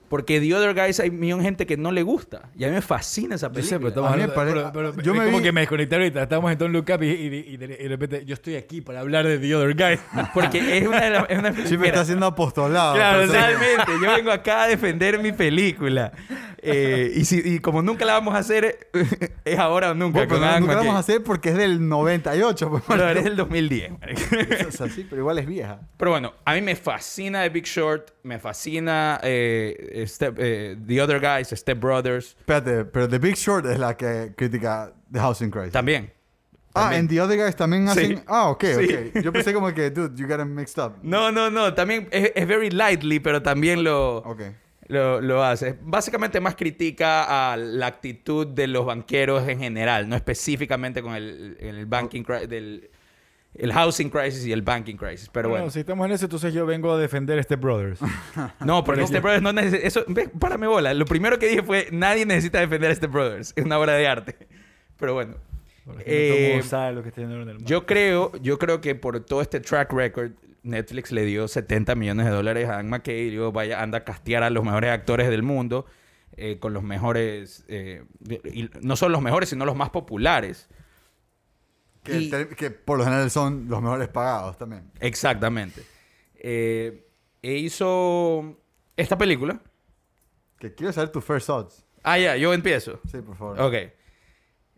Porque 0.09 0.39
The 0.39 0.54
Other 0.56 0.74
Guys 0.74 1.00
hay 1.00 1.12
millón 1.12 1.39
de 1.39 1.45
gente 1.45 1.65
que 1.65 1.75
no 1.77 1.92
le 1.92 2.04
gusta. 2.04 2.50
Y 2.57 2.63
a 2.63 2.68
mí 2.68 2.74
me 2.75 2.81
fascina 2.81 3.36
esa 3.36 3.48
Yo 3.48 3.54
película. 3.54 3.69
sé, 3.69 3.77
pero 3.77 3.89
estamos 3.89 4.09
A 4.09 4.13
mí 4.15 4.18
me 4.18 4.24
hablando- 4.24 4.36
pare- 4.36 4.71
pero- 4.71 4.92
pero- 4.94 5.04
yo 5.04 5.12
es 5.13 5.19
me 5.19 5.25
como 5.25 5.38
vi- 5.38 5.44
que 5.44 5.51
me 5.51 5.62
desconecté 5.62 5.95
ahorita. 5.95 6.24
Estamos 6.24 6.51
en 6.51 6.57
Don't 6.57 6.74
Look 6.74 6.86
Up 6.95 7.04
y, 7.04 7.07
y- 7.09 7.27
y- 7.27 7.54
y 7.54 7.57
de 7.57 7.88
repente 7.89 8.24
yo 8.25 8.33
estoy 8.33 8.56
aquí 8.56 8.81
para 8.81 9.01
hablar 9.01 9.25
de 9.27 9.38
The 9.39 9.56
Other 9.56 9.74
Guy. 9.75 10.00
Porque 10.33 10.77
es 10.77 10.88
una 10.88 11.01
de 11.01 11.09
las... 11.09 11.30
es 11.30 11.39
una- 11.39 11.54
Siempre 11.54 11.77
Mira, 11.77 11.88
está 11.89 12.01
haciendo 12.01 12.25
apostolado. 12.25 12.95
Claro, 12.95 13.25
Totalmente. 13.25 13.92
Yo 14.04 14.15
vengo 14.15 14.31
acá 14.31 14.63
a 14.63 14.68
defender 14.68 15.19
mi 15.19 15.31
película. 15.31 16.12
Eh, 16.62 17.12
y, 17.15 17.24
si- 17.25 17.42
y 17.44 17.60
como 17.60 17.81
nunca 17.81 18.03
la 18.06 18.13
vamos 18.13 18.33
a 18.36 18.39
hacer, 18.39 18.89
es 19.45 19.60
ahora 19.60 19.92
o 19.92 19.94
nunca. 19.94 20.25
Bueno, 20.25 20.30
pero 20.39 20.60
nunca 20.60 20.74
lo 20.74 20.80
vamos 20.80 20.95
a 20.95 21.00
hacer 21.00 21.24
porque 21.24 21.50
es 21.50 21.56
del 21.57 21.88
98. 21.88 22.69
pues, 22.69 22.83
Pero 22.88 23.10
es 23.10 23.24
del 23.24 23.36
2010. 23.36 23.92
marico. 24.00 24.21
O 24.68 24.71
sea, 24.71 24.89
sí, 24.89 25.06
pero 25.10 25.21
igual 25.21 25.38
es 25.39 25.45
vieja. 25.48 25.80
Pero 25.98 26.12
bueno, 26.12 26.33
a 26.45 26.53
mí 26.56 26.62
me 26.62 26.75
fascina 26.75 27.44
The 27.44 27.50
Big 27.50 27.65
Short. 27.65 28.12
Me 28.24 28.39
fascina 28.39 29.19
eh, 29.24 29.75
Step- 30.05 30.35
eh, 30.38 30.77
The 30.85 31.01
Other 31.01 31.19
Guys, 31.19 31.49
Step 31.49 31.79
Brothers. 31.79 32.35
Espérate, 32.39 32.85
pero 32.85 33.07
The 33.07 33.17
Big 33.19 33.35
Short 33.35 33.65
es 33.65 33.79
la 33.79 33.95
que 33.97 34.33
critica 34.35 34.94
The 35.11 35.19
Housing 35.19 35.49
Crisis. 35.49 35.71
También. 35.73 36.11
ah, 36.75 36.95
en 36.95 37.07
The 37.07 37.19
Other 37.21 37.38
Guys 37.39 37.55
también 37.55 37.85
Sí. 37.88 37.91
hacen... 37.99 38.23
Ah, 38.27 38.49
ok, 38.49 38.63
Sí. 38.63 38.94
ok. 39.15 39.23
Yo 39.23 39.33
pensé 39.33 39.53
como 39.53 39.73
que, 39.73 39.89
dude, 39.89 40.15
you 40.15 40.27
got 40.27 40.45
mixed 40.45 40.77
up. 40.83 40.94
No, 41.01 41.31
no, 41.31 41.49
no. 41.49 41.73
También 41.73 42.07
es, 42.11 42.31
es 42.35 42.47
very 42.47 42.69
lightly, 42.69 43.19
pero 43.19 43.41
también 43.41 43.83
lo... 43.83 44.17
Ok. 44.17 44.41
Lo, 44.89 45.19
lo 45.19 45.44
hace. 45.44 45.75
Básicamente 45.81 46.39
más 46.39 46.55
critica 46.55 47.51
a 47.51 47.57
la 47.57 47.88
actitud 47.88 48.47
de 48.47 48.67
los 48.67 48.85
banqueros 48.85 49.45
en 49.50 49.59
general, 49.59 50.07
no 50.07 50.15
específicamente 50.15 51.01
con 51.01 51.13
el, 51.13 51.57
el 51.59 51.85
banking 51.88 52.23
del 52.47 52.89
el 53.57 53.74
housing 53.74 54.09
crisis 54.09 54.45
y 54.45 54.51
el 54.51 54.62
banking 54.62 54.95
crisis. 54.95 55.30
Pero 55.31 55.50
bueno. 55.50 55.69
si 55.69 55.80
estamos 55.80 56.06
en 56.06 56.13
eso, 56.13 56.25
entonces 56.25 56.54
yo 56.54 56.65
vengo 56.65 56.92
a 56.94 56.98
defender 56.98 57.39
este 57.39 57.56
Brothers. 57.56 58.00
No, 58.65 58.83
porque 58.83 59.04
este 59.04 59.19
Brothers 59.19 59.42
no 59.42 59.54
necesita... 59.54 59.88
Eso, 59.88 60.04
ve, 60.07 60.30
párame 60.30 60.68
bola. 60.68 60.94
Lo 60.94 61.06
primero 61.06 61.39
que 61.39 61.48
dije 61.48 61.63
fue, 61.63 61.88
nadie 61.92 62.25
necesita 62.25 62.59
defender 62.59 62.89
a 62.89 62.94
este 62.94 63.07
Brothers. 63.07 63.54
Es 63.56 63.65
una 63.65 63.80
obra 63.80 63.94
de 63.94 64.07
arte. 64.07 64.36
Pero 64.98 65.13
bueno. 65.13 65.36
Eh, 66.06 66.62
lo 66.94 67.01
que 67.01 67.09
está 67.09 67.21
yendo 67.21 67.42
en 67.42 67.50
el. 67.50 67.63
Yo 67.63 67.86
creo, 67.86 68.33
yo 68.42 68.59
creo 68.59 68.81
que 68.81 68.94
por 68.95 69.19
todo 69.21 69.42
este 69.42 69.62
track 69.62 69.94
record, 69.94 70.31
Netflix 70.63 71.12
le 71.12 71.24
dio 71.24 71.48
70 71.48 71.95
millones 71.95 72.25
de 72.25 72.31
dólares 72.31 72.68
a 72.68 72.74
Dan 72.74 72.89
McKay 72.89 73.27
y 73.27 73.30
dijo, 73.30 73.51
vaya, 73.51 73.81
anda 73.81 74.00
a 74.00 74.03
castear 74.03 74.44
a 74.44 74.50
los 74.50 74.65
mejores 74.65 74.92
actores 74.92 75.30
del 75.30 75.44
mundo 75.44 75.86
eh, 76.36 76.58
con 76.60 76.74
los 76.74 76.84
mejores, 76.84 77.63
eh, 77.67 78.03
y 78.53 78.70
no 78.81 78.96
solo 78.96 79.13
los 79.13 79.22
mejores, 79.22 79.50
sino 79.50 79.65
los 79.65 79.75
más 79.75 79.89
populares. 79.89 80.70
Que, 82.07 82.17
Y- 82.21 82.29
te- 82.29 82.47
que 82.49 82.71
por 82.71 82.97
lo 82.97 83.03
general 83.03 83.29
son 83.29 83.67
los 83.69 83.81
mejores 83.81 84.07
pagados 84.07 84.57
también. 84.57 84.89
Exactamente. 84.99 85.83
Eh, 86.35 87.05
e 87.41 87.53
hizo 87.57 88.57
esta 88.95 89.17
película. 89.17 89.61
Que 90.59 90.73
quiero 90.73 90.91
saber 90.93 91.09
tu 91.11 91.21
first 91.21 91.47
thoughts. 91.47 91.85
Ah, 92.03 92.17
ya, 92.17 92.35
yo 92.37 92.53
empiezo. 92.53 92.99
Sí, 93.11 93.19
por 93.21 93.35
favor. 93.37 93.59
Ok. 93.61 93.73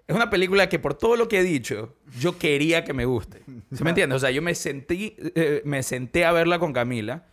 Es 0.08 0.16
una 0.16 0.30
película 0.32 0.68
que 0.70 0.80
por 0.80 0.96
todo 0.96 1.16
lo 1.16 1.28
que 1.28 1.40
he 1.40 1.44
dicho, 1.44 1.96
yo 2.18 2.38
quería 2.40 2.84
que 2.84 2.94
me 2.94 3.06
guste. 3.06 3.44
¿Se 3.74 3.84
me 3.84 3.92
entiende? 3.92 4.16
O 4.16 4.20
sea, 4.20 4.32
yo 4.32 4.42
me 4.42 4.56
sentí, 4.56 5.16
eh, 5.36 5.62
me 5.66 5.84
senté 5.84 6.26
a 6.26 6.32
verla 6.32 6.58
con 6.58 6.74
Camila 6.74 7.28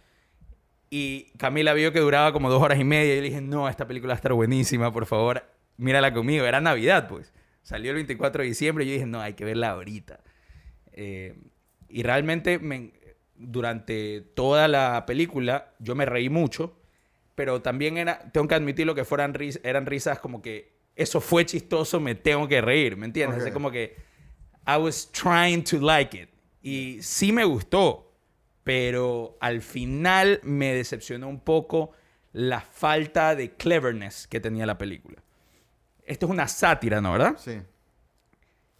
y 0.91 1.33
Camila 1.39 1.73
vio 1.73 1.93
que 1.93 2.01
duraba 2.01 2.33
como 2.33 2.51
dos 2.51 2.63
horas 2.63 2.79
y 2.79 2.85
media 2.85 3.15
y 3.15 3.17
yo 3.17 3.23
le 3.23 3.29
dije, 3.31 3.41
no, 3.41 3.69
esta 3.69 3.87
película 3.89 4.13
va 4.13 4.15
a 4.15 4.17
estar 4.17 4.33
buenísima, 4.35 4.93
por 4.93 5.07
favor, 5.07 5.43
mírala 5.79 6.13
conmigo. 6.13 6.45
Era 6.45 6.61
Navidad, 6.61 7.09
pues. 7.09 7.33
Salió 7.67 7.91
el 7.91 7.97
24 7.97 8.43
de 8.45 8.49
diciembre 8.49 8.85
y 8.85 8.87
yo 8.87 8.93
dije, 8.95 9.07
no, 9.07 9.21
hay 9.21 9.35
que 9.35 9.45
verla 9.45 9.71
ahorita. 9.71 10.21
Eh, 10.93 11.35
y 11.89 12.05
realmente 12.05 12.61
me- 12.61 12.93
durante 13.35 14.21
toda 14.21 14.69
la 14.69 15.05
película 15.05 15.75
yo 15.81 15.97
me 15.97 16.07
reí 16.07 16.29
mucho, 16.29 16.79
pero 17.35 17.61
también 17.63 17.99
era, 17.99 18.31
tengo 18.31 18.47
que 18.47 18.55
admitirlo 18.55 18.95
que 18.95 19.05
fueran 19.05 19.35
ris- 19.35 19.61
eran 19.65 19.85
risas 19.85 20.21
como 20.21 20.41
que 20.43 20.77
eso 20.95 21.21
fue 21.21 21.45
chistoso, 21.45 21.99
me 21.99 22.15
tengo 22.15 22.47
que 22.47 22.61
reír, 22.61 22.97
¿me 22.97 23.07
entiendes? 23.07 23.41
Ok. 23.43 23.49
Es 23.49 23.53
como 23.53 23.73
que 23.73 23.97
I 24.65 24.77
was 24.81 25.11
trying 25.11 25.65
to 25.65 25.79
like 25.81 26.17
it. 26.17 26.29
Y 26.63 26.99
sí 27.03 27.33
me 27.33 27.45
gustó, 27.45 28.13
pero 28.63 29.37
al 29.41 29.61
final 29.61 30.39
me 30.45 30.73
decepcionó 30.73 31.29
un 31.29 31.41
poco 31.41 31.91
la 32.33 32.61
falta 32.61 33.35
de 33.35 33.55
cleverness 33.57 34.29
que 34.29 34.39
tenía 34.39 34.67
la 34.67 34.79
película. 34.79 35.21
Esto 36.07 36.27
es 36.27 36.31
una 36.33 36.49
sátira, 36.49 37.01
¿no? 37.01 37.13
¿Verdad? 37.13 37.37
Sí. 37.39 37.61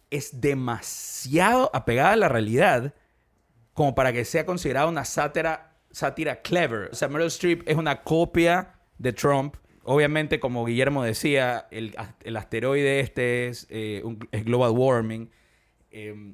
es 0.09 0.39
demasiado 0.39 1.69
apegada 1.73 2.13
a 2.13 2.15
la 2.15 2.29
realidad 2.29 2.93
como 3.73 3.93
para 3.93 4.13
que 4.13 4.23
sea 4.25 4.45
considerada 4.45 4.87
una 4.87 5.03
sátira, 5.05 5.75
sátira 5.91 6.41
clever. 6.41 6.89
O 6.91 6.95
sea, 6.95 7.07
Meryl 7.09 7.27
Streep 7.27 7.67
es 7.67 7.75
una 7.75 8.01
copia 8.03 8.75
de 8.97 9.11
Trump. 9.13 9.55
Obviamente, 9.83 10.39
como 10.39 10.65
Guillermo 10.65 11.03
decía, 11.03 11.67
el, 11.71 11.95
el 12.23 12.37
asteroide 12.37 13.01
este 13.01 13.47
es, 13.47 13.67
eh, 13.69 14.01
un- 14.03 14.27
es 14.31 14.45
global 14.45 14.71
warming. 14.71 15.29
Eh, 15.91 16.33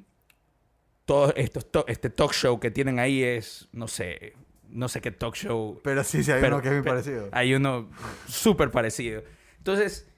todo 1.04 1.34
estos 1.36 1.70
to- 1.70 1.84
este 1.86 2.08
talk 2.10 2.32
show 2.32 2.58
que 2.58 2.70
tienen 2.70 2.98
ahí 2.98 3.22
es, 3.22 3.68
no 3.72 3.88
sé, 3.88 4.34
no 4.70 4.88
sé 4.88 5.00
qué 5.00 5.10
talk 5.10 5.34
show. 5.34 5.80
Pero 5.84 6.02
sí, 6.04 6.22
sí, 6.24 6.30
hay 6.32 6.40
pero- 6.40 6.56
uno 6.56 6.62
que 6.62 6.68
es 6.68 6.74
muy 6.74 6.82
parecido. 6.82 7.28
Hay 7.32 7.54
uno 7.54 7.90
súper 8.26 8.70
parecido. 8.70 9.22
Entonces, 9.58 10.08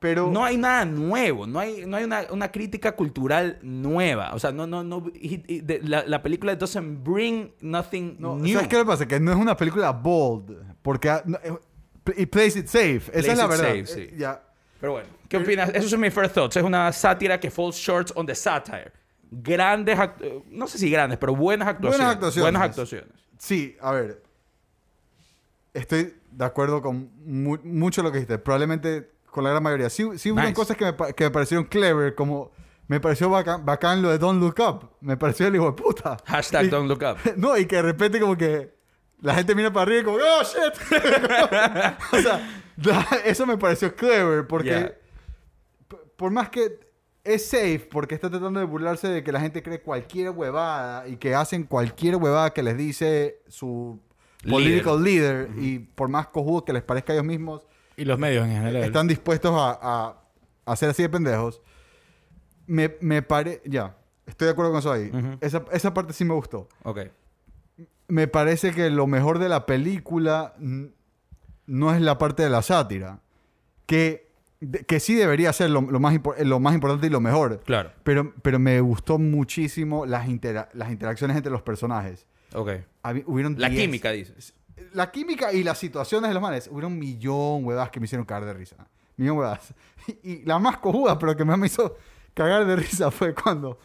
Pero 0.00 0.30
no 0.30 0.44
hay 0.44 0.56
nada 0.56 0.84
nuevo, 0.84 1.44
no 1.46 1.58
hay, 1.58 1.84
no 1.84 1.96
hay 1.96 2.04
una, 2.04 2.22
una 2.30 2.52
crítica 2.52 2.94
cultural 2.94 3.58
nueva. 3.62 4.32
O 4.34 4.38
sea, 4.38 4.52
no, 4.52 4.64
no, 4.66 4.84
no, 4.84 5.04
he- 5.14 5.42
he- 5.48 5.60
de- 5.62 5.80
la, 5.82 6.04
la 6.06 6.22
película 6.22 6.54
doesn't 6.54 7.02
bring 7.02 7.52
nothing 7.60 8.14
No, 8.20 8.36
new. 8.36 8.54
¿Sabes 8.54 8.68
qué 8.68 8.76
le 8.76 8.84
pasa? 8.84 9.06
Que 9.08 9.18
no 9.18 9.32
es 9.32 9.36
una 9.36 9.56
película 9.56 9.90
bold. 9.90 10.56
Porque 10.82 11.10
ah, 11.10 11.22
no, 11.26 11.36
eh, 11.42 11.52
it 12.16 12.30
plays 12.30 12.54
it 12.54 12.66
safe. 12.68 12.96
Esa 12.98 13.10
Plays 13.12 13.28
es 13.28 13.38
la 13.38 13.46
verdad. 13.48 13.64
safe, 13.64 13.86
sí. 13.86 14.00
Eh. 14.12 14.34
Pero 14.80 14.92
bueno, 14.92 15.08
¿qué 15.28 15.36
opinas? 15.38 15.70
Esos 15.74 15.90
son 15.90 15.98
mis 16.00 16.14
first 16.14 16.32
thoughts. 16.32 16.56
Es 16.56 16.62
una 16.62 16.92
sátira 16.92 17.40
que 17.40 17.50
falls 17.50 17.74
short 17.74 18.12
on 18.14 18.24
the 18.24 18.34
satire. 18.36 18.92
Grandes, 19.30 19.98
eh, 20.20 20.42
no 20.50 20.68
sé 20.68 20.78
si 20.78 20.88
grandes, 20.90 21.18
pero 21.18 21.34
buenas 21.34 21.66
actuaciones. 21.66 21.98
Buenas 21.98 22.14
actuaciones. 22.14 22.44
Buenas 22.44 22.62
actuaciones. 22.62 23.08
Sí, 23.36 23.76
a 23.80 23.90
ver. 23.92 24.22
Estoy 25.74 26.14
de 26.30 26.44
acuerdo 26.44 26.80
con 26.80 27.10
mu- 27.24 27.58
mucho 27.64 28.02
lo 28.02 28.10
que 28.12 28.18
dijiste. 28.18 28.38
Probablemente 28.38 29.10
con 29.30 29.44
la 29.44 29.50
gran 29.50 29.62
mayoría. 29.62 29.90
Sí, 29.90 30.06
sí 30.18 30.30
hubo 30.30 30.40
Nice. 30.40 30.54
cosas 30.54 30.76
que 30.76 30.84
me, 30.84 30.94
que 31.14 31.24
me 31.24 31.30
parecieron 31.30 31.64
clever, 31.66 32.14
como 32.14 32.50
me 32.86 33.00
pareció 33.00 33.28
bacán, 33.30 33.64
bacán 33.64 34.00
lo 34.02 34.10
de 34.10 34.18
Don't 34.18 34.40
Look 34.40 34.56
Up. 34.60 34.90
Me 35.00 35.16
pareció 35.16 35.46
el 35.46 35.54
hijo 35.56 35.66
de 35.66 35.72
puta. 35.72 36.16
Hashtag 36.26 36.66
Y- 36.66 36.68
don't 36.68 36.88
look 36.88 37.02
up. 37.02 37.18
No, 37.36 37.56
y 37.56 37.66
que 37.66 37.76
de 37.76 37.82
repente 37.82 38.18
como 38.20 38.36
que 38.36 38.74
la 39.20 39.34
gente 39.34 39.54
mira 39.54 39.72
para 39.72 39.82
arriba 39.82 40.00
y 40.00 40.04
como, 40.04 40.16
¡oh, 40.18 40.42
shit! 40.42 41.02
o 42.12 42.18
sea, 42.22 42.40
eso 43.24 43.46
me 43.46 43.56
pareció 43.58 43.94
clever 43.94 44.46
porque 44.46 44.68
Yeah. 44.68 44.92
por 46.16 46.30
más 46.30 46.48
que 46.50 46.78
es 47.24 47.46
safe 47.48 47.88
porque 47.90 48.14
está 48.14 48.30
tratando 48.30 48.60
de 48.60 48.66
burlarse 48.66 49.08
de 49.08 49.22
que 49.22 49.32
la 49.32 49.40
gente 49.40 49.62
cree 49.62 49.80
cualquier 49.82 50.30
huevada 50.30 51.06
y 51.08 51.16
que 51.16 51.34
hacen 51.34 51.64
cualquier 51.64 52.16
huevada 52.16 52.50
que 52.54 52.62
les 52.62 52.76
dice 52.76 53.42
su 53.48 54.00
political 54.48 55.02
leader 55.02 55.50
y 55.58 55.80
por 55.80 56.08
más 56.08 56.28
cojudo 56.28 56.64
que 56.64 56.72
les 56.72 56.82
parezca 56.82 57.12
a 57.12 57.16
ellos 57.16 57.26
mismos, 57.26 57.66
Y 57.98 58.04
los 58.04 58.18
medios 58.18 58.46
en 58.46 58.52
general. 58.52 58.84
están 58.84 59.06
dispuestos 59.08 59.52
a, 59.54 59.78
a, 59.80 60.22
a 60.64 60.76
ser 60.76 60.90
así 60.90 61.02
de 61.02 61.08
pendejos. 61.08 61.60
Me, 62.66 62.96
me 63.00 63.22
pare... 63.22 63.60
Ya, 63.64 63.96
estoy 64.26 64.46
de 64.46 64.52
acuerdo 64.52 64.70
con 64.70 64.78
eso 64.80 64.92
ahí. 64.92 65.10
Ujú. 65.12 65.38
esa, 65.40 65.64
esa 65.72 65.92
parte 65.94 66.12
sí 66.12 66.24
me 66.24 66.34
gustó. 66.34 66.68
Ok. 66.84 67.00
Me 68.08 68.28
parece 68.28 68.72
que 68.72 68.88
lo 68.90 69.06
mejor 69.06 69.38
de 69.38 69.48
la 69.48 69.66
película 69.66 70.54
no 71.66 71.94
es 71.94 72.00
la 72.00 72.16
parte 72.18 72.42
de 72.42 72.50
la 72.50 72.62
sátira. 72.62 73.20
Que, 73.86 74.30
de- 74.60 74.84
que 74.84 75.00
sí 75.00 75.14
debería 75.14 75.52
ser 75.52 75.70
lo, 75.70 75.80
lo 75.82 75.98
más, 76.00 76.18
lo 76.40 76.60
más 76.60 76.74
importante 76.74 77.06
y 77.06 77.10
lo 77.10 77.20
mejor. 77.20 77.60
Claro. 77.64 77.90
Pero, 78.04 78.32
pero 78.42 78.58
me 78.58 78.80
gustó 78.80 79.18
muchísimo 79.18 80.06
las, 80.06 80.28
intera- 80.28 80.68
las 80.72 80.90
interacciones 80.90 81.36
entre 81.36 81.50
los 81.52 81.62
personajes. 81.62 82.26
Ok. 82.54 82.70
Habi- 83.02 83.24
hubieron 83.26 83.56
La 83.58 83.68
10. 83.68 83.82
química, 83.82 84.10
dices. 84.12 84.54
La 84.92 85.10
química 85.10 85.52
y 85.52 85.62
las 85.62 85.78
situaciones 85.78 86.28
de 86.28 86.34
los 86.34 86.42
manes. 86.42 86.68
Hubieron 86.70 86.92
un 86.92 86.98
millón 86.98 87.64
huevas 87.64 87.90
que 87.90 88.00
me 88.00 88.04
hicieron 88.06 88.24
cagar 88.26 88.46
de 88.46 88.54
risa. 88.54 88.76
Millón 89.16 89.38
huevas. 89.38 89.74
Y, 90.22 90.30
y 90.30 90.42
la 90.46 90.58
más 90.58 90.78
cojuda, 90.78 91.18
pero 91.18 91.36
que 91.36 91.44
más 91.44 91.58
me 91.58 91.66
hizo 91.66 91.96
cagar 92.32 92.64
de 92.64 92.76
risa 92.76 93.10
fue 93.12 93.34
cuando 93.34 93.78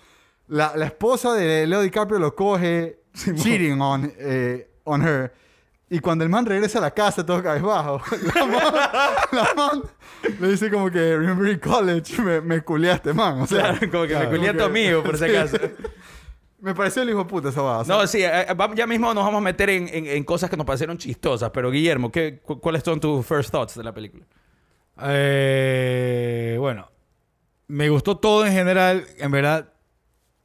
la, 0.47 0.73
la 0.77 0.85
esposa 0.85 1.33
de 1.33 1.67
Leo 1.67 1.81
DiCaprio 1.81 2.17
lo 2.19 2.33
coge 2.33 3.01
cheating 3.13 3.81
on, 3.81 4.13
eh, 4.17 4.69
on 4.85 5.01
her. 5.05 5.33
Y 5.89 5.99
cuando 5.99 6.23
el 6.23 6.29
man 6.29 6.45
regresa 6.45 6.79
a 6.79 6.81
la 6.81 6.91
casa 6.91 7.25
todo 7.25 7.43
cabezbajo, 7.43 8.01
la 8.35 8.45
man, 8.45 8.73
la 9.31 9.53
man 9.55 9.83
le 10.39 10.47
dice 10.47 10.71
como 10.71 10.89
que, 10.89 11.17
remember 11.17 11.51
in 11.51 11.59
college, 11.59 12.19
me, 12.21 12.41
me 12.41 12.61
culé 12.61 12.89
a 12.89 12.95
este 12.95 13.13
man. 13.13 13.41
O 13.41 13.47
sea, 13.47 13.77
Claro, 13.77 13.91
como 13.91 14.03
que 14.03 14.09
claro, 14.09 14.31
me 14.31 14.37
culé 14.37 14.49
a 14.49 14.57
tu 14.57 14.63
amigo, 14.63 15.03
por 15.03 15.17
si 15.17 15.25
acaso. 15.25 15.57
Me 16.63 16.73
pareció 16.73 17.01
el 17.01 17.09
hijo 17.09 17.19
de 17.19 17.25
puta 17.25 17.49
esa 17.49 17.83
sea, 17.83 17.93
No, 17.95 18.07
sí, 18.07 18.23
eh, 18.23 18.29
eh, 18.49 18.53
vamos- 18.55 18.77
ya 18.77 18.87
mismo 18.87 19.13
nos 19.13 19.25
vamos 19.25 19.39
a 19.39 19.43
meter 19.43 19.69
en, 19.69 19.87
en- 19.89 20.07
en 20.07 20.23
cosas 20.23 20.49
que 20.49 20.55
nos 20.55 20.65
parecieron 20.65 20.97
chistosas. 20.97 21.49
Pero, 21.51 21.69
Guillermo, 21.69 22.09
¿qué, 22.09 22.39
cu- 22.39 22.59
¿cuáles 22.61 22.83
son 22.83 23.01
tus 23.01 23.25
first 23.25 23.51
thoughts 23.51 23.75
de 23.75 23.83
la 23.83 23.93
película? 23.93 24.25
Eh, 25.25 26.55
bueno, 26.59 26.89
me 27.67 27.89
gustó 27.89 28.17
todo 28.17 28.45
en 28.45 28.53
general. 28.53 29.05
En 29.17 29.31
verdad, 29.31 29.73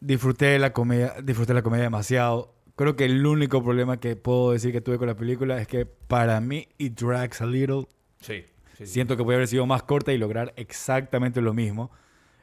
disfruté 0.01 0.59
la 0.59 0.73
comedia, 0.73 1.15
disfruté 1.23 1.55
la 1.55 1.63
comedia 1.63 1.85
demasiado. 1.85 2.55
Creo 2.75 2.97
que 2.97 3.05
el 3.05 3.25
único 3.27 3.63
problema 3.63 3.99
que 4.01 4.17
puedo 4.17 4.53
decir 4.53 4.73
que 4.73 4.81
tuve 4.81 4.99
con 4.99 5.07
la 5.09 5.17
película 5.17 5.61
es 5.61 5.67
que 5.69 5.87
para 5.87 6.41
mí 6.41 6.69
it 6.79 6.99
drags 6.99 7.41
a 7.43 7.47
little. 7.47 7.87
Sí. 8.21 8.45
sí, 8.77 8.87
Siento 8.87 9.17
que 9.17 9.25
puede 9.25 9.37
haber 9.37 9.49
sido 9.49 9.67
más 9.67 9.83
corta 9.85 10.13
y 10.13 10.19
lograr 10.19 10.53
exactamente 10.57 11.41
lo 11.41 11.55
mismo. 11.55 11.91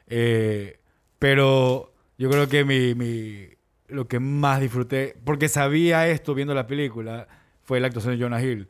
Eh, 0.06 0.78
pero 1.18 1.92
yo 2.18 2.30
creo 2.30 2.48
que 2.48 2.64
mi, 2.64 2.94
mi- 2.94 3.48
lo 3.88 4.08
que 4.08 4.20
más 4.20 4.60
disfruté, 4.60 5.16
porque 5.24 5.48
sabía 5.48 6.08
esto 6.08 6.34
viendo 6.34 6.54
la 6.54 6.66
película, 6.66 7.28
fue 7.62 7.80
la 7.80 7.86
actuación 7.86 8.16
de 8.16 8.22
Jonah 8.22 8.42
Hill. 8.42 8.68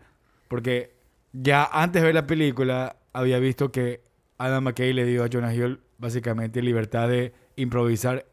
Porque 0.48 0.94
ya 1.32 1.68
antes 1.72 2.02
de 2.02 2.06
ver 2.06 2.14
la 2.14 2.26
película 2.26 2.96
había 3.12 3.38
visto 3.38 3.72
que 3.72 4.02
Adam 4.38 4.64
McKay 4.64 4.92
le 4.92 5.04
dio 5.04 5.24
a 5.24 5.28
Jonah 5.32 5.54
Hill 5.54 5.80
básicamente 5.98 6.62
libertad 6.62 7.08
de 7.08 7.32
improvisar 7.56 8.26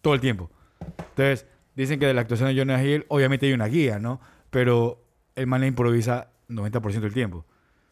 todo 0.00 0.14
el 0.14 0.20
tiempo. 0.20 0.50
Entonces, 0.98 1.46
dicen 1.74 2.00
que 2.00 2.06
de 2.06 2.14
la 2.14 2.22
actuación 2.22 2.48
de 2.48 2.58
Jonah 2.58 2.82
Hill, 2.82 3.04
obviamente 3.08 3.46
hay 3.46 3.52
una 3.52 3.66
guía, 3.66 3.98
¿no? 3.98 4.20
Pero 4.50 5.04
el 5.36 5.46
man 5.46 5.60
le 5.60 5.68
improvisa 5.68 6.30
90% 6.48 7.00
del 7.00 7.12
tiempo. 7.12 7.44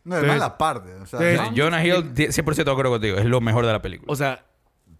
no, 0.05 0.19
es 0.19 0.27
mala 0.27 0.59
parte. 0.59 0.93
O 0.95 1.07
sea, 1.07 1.21
entonces, 1.21 1.57
¿no? 1.57 1.65
Jonah 1.65 1.85
Hill, 1.85 2.15
100% 2.15 2.65
de 2.65 2.71
acuerdo 2.71 2.91
contigo. 2.91 3.19
Es 3.19 3.27
lo 3.27 3.41
mejor 3.41 3.67
de 3.67 3.73
la 3.73 3.83
película. 3.83 4.13
O 4.13 4.17
sea, 4.17 4.45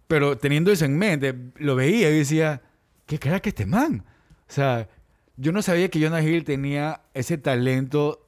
pero 0.07 0.37
teniendo 0.37 0.71
eso 0.71 0.85
en 0.85 0.97
mente, 0.97 1.35
lo 1.57 1.75
veía 1.75 2.09
y 2.09 2.17
decía, 2.17 2.61
¿qué 3.09 3.17
crack 3.17 3.47
este 3.47 3.65
man? 3.65 4.05
O 4.47 4.51
sea, 4.53 4.87
yo 5.35 5.51
no 5.51 5.63
sabía 5.63 5.89
que 5.89 5.99
Jonah 6.01 6.21
Hill 6.21 6.43
tenía 6.43 7.01
ese 7.15 7.39
talento 7.39 8.27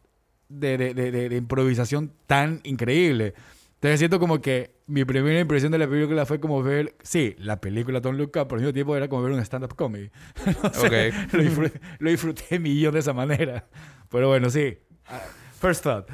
de, 0.50 0.76
de- 0.78 0.94
de- 1.30 1.36
improvisación 1.36 2.12
tan 2.26 2.62
increíble. 2.64 3.36
Entonces 3.76 4.00
siento 4.00 4.20
como 4.20 4.42
que 4.42 4.72
mi 4.88 5.06
primera 5.06 5.40
impresión 5.40 5.72
de 5.72 5.78
la 5.78 5.88
película 5.88 6.26
fue 6.26 6.40
como 6.40 6.64
ver, 6.64 6.96
sí, 7.04 7.36
la 7.38 7.62
película 7.62 8.00
Look 8.00 8.30
Up, 8.38 8.48
pero 8.48 8.56
al 8.56 8.60
mismo 8.62 8.74
tiempo 8.74 8.96
era 8.98 9.08
como 9.08 9.22
ver 9.22 9.34
un 9.34 9.40
stand-up 9.40 9.76
comedy. 9.76 10.10
No 10.64 10.74
sé, 10.74 11.14
lo, 11.32 11.44
disfruté, 11.44 11.80
lo 12.00 12.10
disfruté 12.12 12.58
millón 12.60 12.94
de 12.94 13.00
esa 13.02 13.14
manera. 13.14 13.68
Pero 14.10 14.30
bueno, 14.30 14.50
sí. 14.50 14.78
Ah, 15.08 15.22
First 15.60 15.84
thought. 15.84 16.08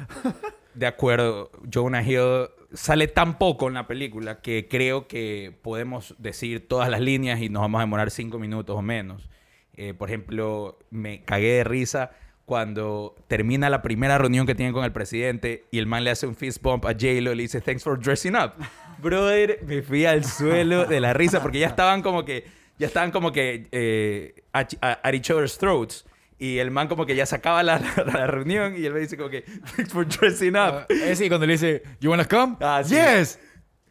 de 0.74 0.86
acuerdo, 0.86 1.50
Jonah 1.72 2.02
Hill 2.02 2.48
sale 2.72 3.08
tan 3.08 3.38
poco 3.38 3.68
en 3.68 3.74
la 3.74 3.86
película 3.86 4.40
que 4.40 4.68
creo 4.68 5.08
que 5.08 5.56
podemos 5.62 6.14
decir 6.18 6.68
todas 6.68 6.90
las 6.90 7.00
líneas 7.00 7.40
y 7.40 7.48
nos 7.48 7.62
vamos 7.62 7.78
a 7.78 7.82
demorar 7.82 8.10
cinco 8.10 8.38
minutos 8.38 8.76
o 8.76 8.82
menos. 8.82 9.28
Eh, 9.74 9.94
por 9.94 10.08
ejemplo, 10.08 10.78
me 10.90 11.22
cagué 11.22 11.52
de 11.52 11.64
risa 11.64 12.10
cuando 12.44 13.14
termina 13.28 13.68
la 13.70 13.82
primera 13.82 14.18
reunión 14.18 14.46
que 14.46 14.54
tienen 14.54 14.72
con 14.72 14.84
el 14.84 14.92
presidente 14.92 15.64
y 15.70 15.78
el 15.78 15.86
man 15.86 16.02
le 16.02 16.10
hace 16.10 16.26
un 16.26 16.34
fist 16.34 16.62
bump 16.62 16.84
a 16.86 16.92
J-Lo 16.92 17.32
y 17.32 17.36
le 17.36 17.42
dice 17.42 17.60
thanks 17.60 17.84
for 17.84 17.98
dressing 17.98 18.34
up. 18.34 18.54
Brother, 18.98 19.60
me 19.64 19.82
fui 19.82 20.06
al 20.06 20.24
suelo 20.24 20.84
de 20.84 21.00
la 21.00 21.12
risa 21.12 21.40
porque 21.40 21.60
ya 21.60 21.68
estaban 21.68 22.02
como 22.02 22.24
que, 22.24 22.44
ya 22.78 22.86
estaban 22.86 23.10
como 23.10 23.32
que 23.32 23.68
eh, 23.70 24.42
at, 24.52 24.72
at 24.80 25.14
each 25.14 25.30
other's 25.30 25.56
throats. 25.56 26.04
Y 26.38 26.58
el 26.58 26.70
man 26.70 26.86
como 26.88 27.04
que 27.04 27.16
ya 27.16 27.26
sacaba 27.26 27.62
la, 27.62 27.78
la- 27.80 28.04
la 28.12 28.26
reunión 28.28 28.74
y 28.76 28.84
él 28.86 28.92
me 28.92 29.00
dice 29.00 29.16
como 29.16 29.28
que 29.28 29.42
thanks 29.76 29.92
for 29.92 30.06
dressing 30.06 30.50
up. 30.56 30.56
Ah, 30.56 30.86
eh, 30.88 31.16
sí, 31.16 31.28
cuando 31.28 31.46
le 31.46 31.52
dice, 31.54 31.82
¿You 32.00 32.10
wanna 32.10 32.24
come? 32.26 32.56
Ah, 32.60 32.82
sí. 32.84 32.94
Yes. 32.94 33.38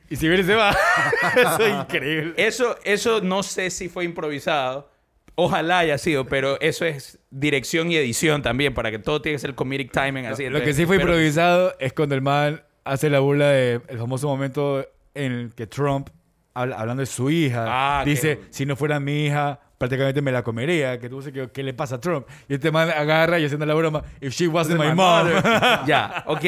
Y 0.09 0.15
si 0.15 0.27
viene 0.29 0.43
se 0.45 0.55
va. 0.55 0.73
Eso 1.35 1.65
es 1.65 1.73
increíble. 1.73 2.33
Eso, 2.37 2.77
eso 2.85 3.19
no 3.21 3.43
sé 3.43 3.69
si 3.69 3.89
fue 3.89 4.05
improvisado. 4.05 4.89
Ojalá 5.35 5.79
haya 5.79 5.97
sido, 5.99 6.25
pero 6.25 6.59
eso 6.61 6.83
es 6.85 7.19
dirección 7.29 7.91
y 7.91 7.97
edición 7.97 8.41
también, 8.41 8.73
para 8.73 8.89
que 8.89 8.97
todo 8.97 9.21
tiene 9.21 9.35
que 9.35 9.39
ser 9.39 9.53
comedic 9.53 9.91
timing 9.91 10.25
así. 10.25 10.45
Lo 10.45 10.51
que 10.53 10.57
entonces- 10.69 10.75
sí 10.77 10.85
fue 10.87 10.97
pero- 10.97 11.09
improvisado 11.11 11.75
es 11.79 11.93
cuando 11.93 12.15
el 12.15 12.21
man 12.23 12.63
hace 12.85 13.09
la 13.11 13.19
burla 13.19 13.49
del 13.49 13.81
famoso 13.99 14.27
momento 14.29 14.83
en 15.13 15.31
el 15.33 15.53
que 15.53 15.67
Trump, 15.67 16.09
habla- 16.55 16.77
hablando 16.79 17.01
de 17.01 17.05
su 17.05 17.29
hija, 17.29 17.65
Ah, 17.67 18.03
dice, 18.05 18.39
que- 18.39 18.45
si 18.49 18.65
no 18.65 18.75
fuera 18.75 18.99
mi 18.99 19.25
hija, 19.27 19.59
prácticamente 19.77 20.21
me 20.21 20.31
la 20.31 20.43
comería. 20.43 20.99
Que 20.99 21.09
tú 21.09 21.17
dices, 21.17 21.33
¿qué, 21.33 21.49
qué 21.51 21.63
le 21.63 21.73
pasa 21.73 21.95
a 21.95 22.01
Trump? 22.01 22.27
Y 22.47 22.55
este 22.55 22.71
man 22.71 22.89
agarra 22.89 23.39
y 23.39 23.45
haciendo 23.45 23.65
la 23.65 23.73
broma, 23.73 24.03
if 24.21 24.33
she 24.33 24.47
wasn't 24.47 24.79
my 24.79 24.93
mom. 24.93 25.27
ya, 25.87 26.23
ok. 26.27 26.45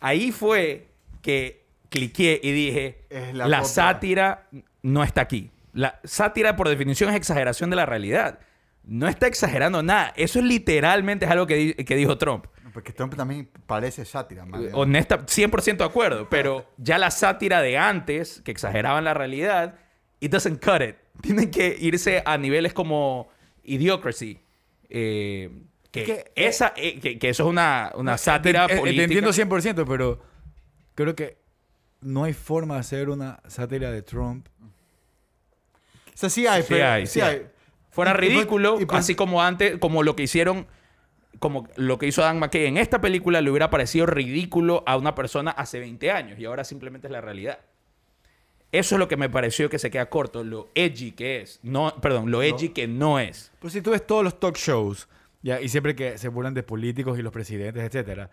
Ahí 0.00 0.32
fue 0.32 0.88
que 1.22 1.64
cliqué 1.88 2.40
y 2.42 2.52
dije, 2.52 3.04
Es 3.10 3.34
la, 3.34 3.46
la 3.48 3.64
sátira 3.64 4.46
no 4.82 5.02
está 5.02 5.20
aquí. 5.22 5.50
La 5.72 6.00
sátira, 6.04 6.56
por 6.56 6.68
definición, 6.68 7.10
es 7.10 7.16
exageración 7.16 7.70
de 7.70 7.76
la 7.76 7.86
realidad. 7.86 8.38
No 8.84 9.06
está 9.08 9.26
exagerando 9.26 9.82
nada. 9.82 10.12
Eso 10.16 10.38
es 10.38 10.44
literalmente 10.44 11.26
es 11.26 11.30
algo 11.30 11.46
que, 11.46 11.54
di- 11.54 11.74
que 11.74 11.94
dijo 11.96 12.16
Trump. 12.18 12.46
Porque 12.72 12.92
Trump 12.92 13.14
también 13.16 13.48
parece 13.66 14.04
sátira, 14.04 14.46
man. 14.46 14.68
Honesta, 14.72 15.18
100% 15.26 15.76
de 15.78 15.84
acuerdo, 15.84 16.28
pero 16.30 16.70
ya 16.78 16.98
la 16.98 17.10
sátira 17.10 17.60
de 17.62 17.76
antes, 17.76 18.40
que 18.44 18.52
exageraban 18.52 19.04
la 19.04 19.12
realidad, 19.12 19.74
it 20.20 20.30
doesn't 20.32 20.64
cut 20.64 20.80
it. 20.80 20.96
Tienen 21.22 21.50
que 21.50 21.76
irse 21.78 22.22
a 22.24 22.38
niveles 22.38 22.72
como 22.72 23.28
Idiocracy. 23.64 24.40
eh, 24.88 25.50
que, 25.90 26.04
Que- 26.04 26.32
esa, 26.36 26.72
eh, 26.76 26.98
que, 27.00 27.18
que 27.18 27.28
eso 27.30 27.42
es 27.44 27.48
una, 27.48 27.90
una 27.96 28.16
sátira 28.16 28.66
Te- 28.68 28.74
eh, 28.74 28.78
política. 28.78 29.00
Te 29.00 29.04
entiendo 29.04 29.32
100%, 29.32 29.84
pero 29.86 30.20
creo 30.94 31.14
que 31.16 31.38
no 32.00 32.24
hay 32.24 32.32
forma 32.32 32.74
de 32.74 32.80
hacer 32.80 33.08
una 33.10 33.40
sátira 33.48 33.90
de 33.90 34.02
Trump. 34.02 34.46
O 34.60 36.16
sea, 36.20 36.28
sí 36.30 36.46
hay, 36.46 36.62
Sí 36.62 36.68
pero... 36.70 36.86
hay, 36.86 37.06
sí 37.06 37.14
sí 37.14 37.20
hay. 37.20 37.46
Fuera 37.90 38.12
Y- 38.12 38.14
ridículo, 38.14 38.80
y 38.80 38.86
así 38.90 39.14
como 39.14 39.42
antes, 39.42 39.78
como 39.78 40.02
lo 40.02 40.14
que 40.16 40.22
hicieron 40.24 40.66
como 41.38 41.66
lo 41.76 41.96
que 41.98 42.06
hizo 42.06 42.20
Dan 42.22 42.38
McKay 42.38 42.66
en 42.66 42.76
esta 42.76 43.00
película 43.00 43.40
le 43.40 43.50
hubiera 43.50 43.70
parecido 43.70 44.04
ridículo 44.04 44.82
a 44.86 44.96
una 44.98 45.14
persona 45.14 45.50
hace 45.52 45.78
20 45.78 46.10
años 46.10 46.38
y 46.38 46.44
ahora 46.44 46.64
simplemente 46.64 47.06
es 47.06 47.12
la 47.12 47.20
realidad. 47.22 47.58
Eso 48.72 48.94
es 48.94 48.98
lo 49.00 49.08
que 49.08 49.16
me 49.16 49.28
pareció 49.28 49.68
que 49.68 49.78
se 49.78 49.90
queda 49.90 50.08
corto, 50.08 50.44
lo 50.44 50.68
edgy 50.74 51.12
que 51.12 51.40
es. 51.40 51.58
No, 51.62 51.92
perdón, 52.00 52.30
lo 52.30 52.42
edgy 52.42 52.68
que 52.68 52.86
no 52.86 53.18
es. 53.18 53.50
Pues 53.58 53.72
si 53.72 53.82
tú 53.82 53.90
ves 53.90 54.06
todos 54.06 54.22
los 54.22 54.38
talk 54.38 54.56
shows, 54.56 55.08
ya, 55.42 55.60
y 55.60 55.68
siempre 55.68 55.96
que 55.96 56.18
se 56.18 56.28
burlan 56.28 56.54
de 56.54 56.62
políticos 56.62 57.18
y 57.18 57.22
los 57.22 57.32
presidentes, 57.32 57.82
etcétera, 57.82 58.30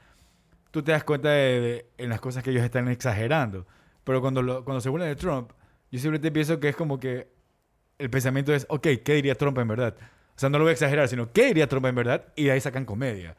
tú 0.71 0.83
te 0.83 0.91
das 0.91 1.03
cuenta 1.03 1.29
de, 1.29 1.59
de- 1.59 1.85
en 1.97 2.09
las 2.09 2.19
cosas 2.21 2.43
que 2.43 2.51
ellos 2.51 2.63
están 2.63 2.87
exagerando. 2.87 3.65
Pero 4.03 4.21
cuando, 4.21 4.41
lo- 4.43 4.63
cuando 4.63 4.79
se 4.81 4.89
burlan 4.89 5.09
de 5.09 5.15
Trump, 5.15 5.51
yo 5.91 5.99
simplemente 5.99 6.31
pienso 6.31 6.59
que 6.59 6.69
es 6.69 6.75
como 6.75 6.99
que 6.99 7.27
el 7.97 8.09
pensamiento 8.09 8.53
es, 8.53 8.65
ok, 8.69 8.87
¿qué 9.03 9.13
diría 9.15 9.33
Trump 9.35 9.57
en 9.57 9.67
verdad? 9.69 9.95
O 10.35 10.39
sea, 10.39 10.49
no 10.49 10.59
lo 10.59 10.65
voy 10.65 10.69
a 10.69 10.73
exagerar, 10.73 11.07
sino 11.07 11.31
¿qué 11.31 11.47
diría 11.47 11.67
Trump 11.67 11.85
en 11.87 11.95
verdad? 11.95 12.25
Y 12.35 12.43
de 12.43 12.51
ahí 12.51 12.61
sacan 12.61 12.85
comedia. 12.85 13.35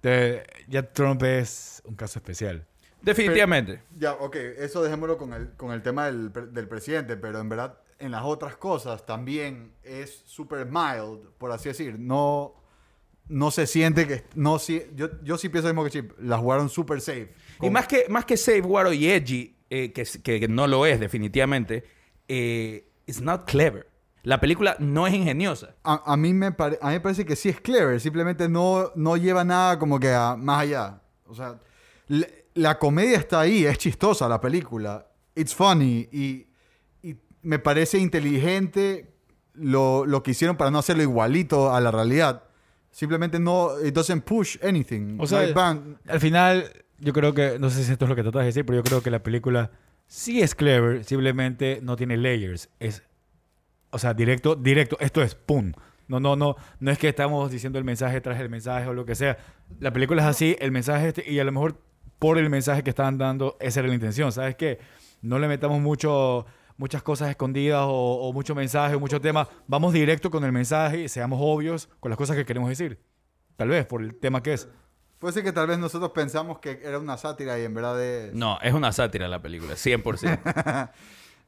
Entonces, 0.00 0.46
ya 0.66 0.82
Trump 0.82 1.22
es 1.24 1.82
un 1.84 1.94
caso 1.94 2.18
especial. 2.20 2.64
Definitivamente. 3.02 3.82
Ya, 3.96 4.12
ok, 4.14 4.36
eso 4.58 4.82
dejémoslo 4.82 5.16
con 5.18 5.32
el, 5.32 5.50
con 5.52 5.72
el 5.72 5.82
tema 5.82 6.06
del, 6.06 6.32
del 6.52 6.68
presidente, 6.68 7.16
pero 7.16 7.40
en 7.40 7.48
verdad 7.48 7.78
en 7.98 8.10
las 8.12 8.22
otras 8.24 8.56
cosas 8.56 9.04
también 9.06 9.72
es 9.82 10.22
súper 10.26 10.66
mild, 10.66 11.28
por 11.38 11.50
así 11.52 11.68
decir. 11.68 11.98
No, 11.98 12.54
no 13.28 13.50
se 13.50 13.66
siente 13.66 14.06
que... 14.06 14.24
No, 14.34 14.58
si, 14.58 14.82
yo, 14.94 15.08
yo 15.22 15.36
sí 15.38 15.48
pienso 15.48 15.68
mismo 15.68 15.84
que 15.84 15.90
Chip, 15.90 16.12
las 16.20 16.40
jugaron 16.40 16.68
súper 16.68 17.00
safe. 17.00 17.32
Y 17.56 17.58
Con- 17.58 17.72
más 17.72 17.86
que, 17.88 18.06
más 18.08 18.24
que 18.24 18.36
Save 18.36 18.60
Waro 18.62 18.92
y 18.92 19.08
Edgy, 19.08 19.56
eh, 19.70 19.92
que, 19.92 20.04
que- 20.22 20.40
que 20.40 20.48
no 20.48 20.66
lo 20.66 20.86
es 20.86 20.98
definitivamente, 21.00 21.84
eh, 22.28 22.88
it's 23.06 23.20
not 23.20 23.48
clever. 23.50 23.86
La 24.22 24.40
película 24.40 24.76
no 24.78 25.06
es 25.06 25.14
ingeniosa. 25.14 25.74
A, 25.82 26.12
a 26.12 26.16
mí 26.16 26.32
me 26.34 26.52
pare- 26.52 26.78
a 26.82 26.88
mí 26.88 26.94
me 26.94 27.00
parece 27.00 27.24
que 27.24 27.36
sí 27.36 27.48
es 27.48 27.60
clever, 27.60 28.00
simplemente 28.00 28.48
no, 28.48 28.92
no 28.94 29.16
lleva 29.16 29.44
nada 29.44 29.78
como 29.78 29.98
que 30.00 30.10
a- 30.12 30.36
más 30.36 30.62
allá. 30.62 31.00
O 31.26 31.34
sea, 31.34 31.58
le- 32.08 32.46
la 32.58 32.78
comedia 32.78 33.18
está 33.18 33.40
ahí, 33.40 33.64
es 33.64 33.78
chistosa 33.78 34.28
la 34.28 34.40
película. 34.40 35.06
It's 35.34 35.54
funny 35.54 36.08
y, 36.10 36.48
y 37.02 37.16
me 37.42 37.58
parece 37.58 37.98
inteligente 37.98 39.14
lo, 39.54 40.04
lo 40.04 40.22
que 40.22 40.32
hicieron 40.32 40.56
para 40.56 40.70
no 40.70 40.78
hacerlo 40.78 41.02
igualito 41.02 41.72
a 41.72 41.80
la 41.80 41.90
realidad. 41.90 42.44
Simplemente 42.90 43.38
no, 43.38 43.80
it 43.84 43.94
doesn't 43.94 44.24
push 44.24 44.56
anything. 44.62 45.18
O 45.20 45.26
sea, 45.26 45.40
Al 45.40 46.20
final, 46.20 46.72
yo 46.98 47.12
creo 47.12 47.32
que, 47.32 47.58
no 47.60 47.70
sé 47.70 47.84
si 47.84 47.92
esto 47.92 48.06
es 48.06 48.08
lo 48.08 48.16
que 48.16 48.22
tratas 48.22 48.40
de 48.40 48.46
decir, 48.46 48.66
pero 48.66 48.78
yo 48.78 48.82
creo 48.82 49.02
que 49.02 49.10
la 49.10 49.22
película 49.22 49.70
sí 50.06 50.40
es 50.40 50.54
clever, 50.54 51.04
simplemente 51.04 51.80
no 51.82 51.94
tiene 51.96 52.16
layers. 52.16 52.70
Es, 52.80 53.04
o 53.90 53.98
sea, 53.98 54.14
directo, 54.14 54.56
directo, 54.56 54.96
esto 55.00 55.22
es 55.22 55.36
pum. 55.36 55.72
No, 56.08 56.18
no, 56.18 56.34
no, 56.34 56.56
no 56.80 56.90
es 56.90 56.98
que 56.98 57.08
estamos 57.08 57.52
diciendo 57.52 57.78
el 57.78 57.84
mensaje 57.84 58.20
tras 58.20 58.40
el 58.40 58.48
mensaje 58.48 58.88
o 58.88 58.94
lo 58.94 59.04
que 59.04 59.14
sea. 59.14 59.36
La 59.78 59.92
película 59.92 60.22
es 60.22 60.28
así, 60.28 60.56
el 60.58 60.72
mensaje 60.72 61.08
es 61.08 61.18
este, 61.18 61.30
y 61.30 61.38
a 61.38 61.44
lo 61.44 61.52
mejor 61.52 61.87
por 62.18 62.38
el 62.38 62.50
mensaje 62.50 62.82
que 62.82 62.90
estaban 62.90 63.18
dando, 63.18 63.56
esa 63.60 63.80
era 63.80 63.88
la 63.88 63.94
intención. 63.94 64.32
¿Sabes 64.32 64.56
qué? 64.56 64.78
No 65.22 65.38
le 65.38 65.48
metamos 65.48 65.80
mucho, 65.80 66.46
muchas 66.76 67.02
cosas 67.02 67.30
escondidas 67.30 67.82
o, 67.84 68.28
o 68.28 68.32
mucho 68.32 68.54
mensaje 68.54 68.94
o 68.94 69.00
mucho 69.00 69.20
tema. 69.20 69.48
Vamos 69.66 69.92
directo 69.92 70.30
con 70.30 70.44
el 70.44 70.52
mensaje 70.52 71.00
y 71.02 71.08
seamos 71.08 71.38
obvios 71.42 71.88
con 72.00 72.10
las 72.10 72.16
cosas 72.16 72.36
que 72.36 72.44
queremos 72.44 72.68
decir. 72.68 72.98
Tal 73.56 73.68
vez, 73.68 73.86
por 73.86 74.02
el 74.02 74.14
tema 74.14 74.42
que 74.42 74.52
es. 74.54 74.68
puede 75.18 75.34
ser 75.34 75.42
que 75.44 75.52
tal 75.52 75.66
vez 75.66 75.78
nosotros 75.78 76.12
pensamos 76.12 76.58
que 76.60 76.80
era 76.84 76.98
una 76.98 77.16
sátira 77.16 77.58
y 77.58 77.64
en 77.64 77.74
verdad 77.74 78.00
es... 78.04 78.32
No, 78.34 78.58
es 78.62 78.72
una 78.72 78.92
sátira 78.92 79.26
la 79.28 79.40
película, 79.42 79.74
100%. 79.74 80.90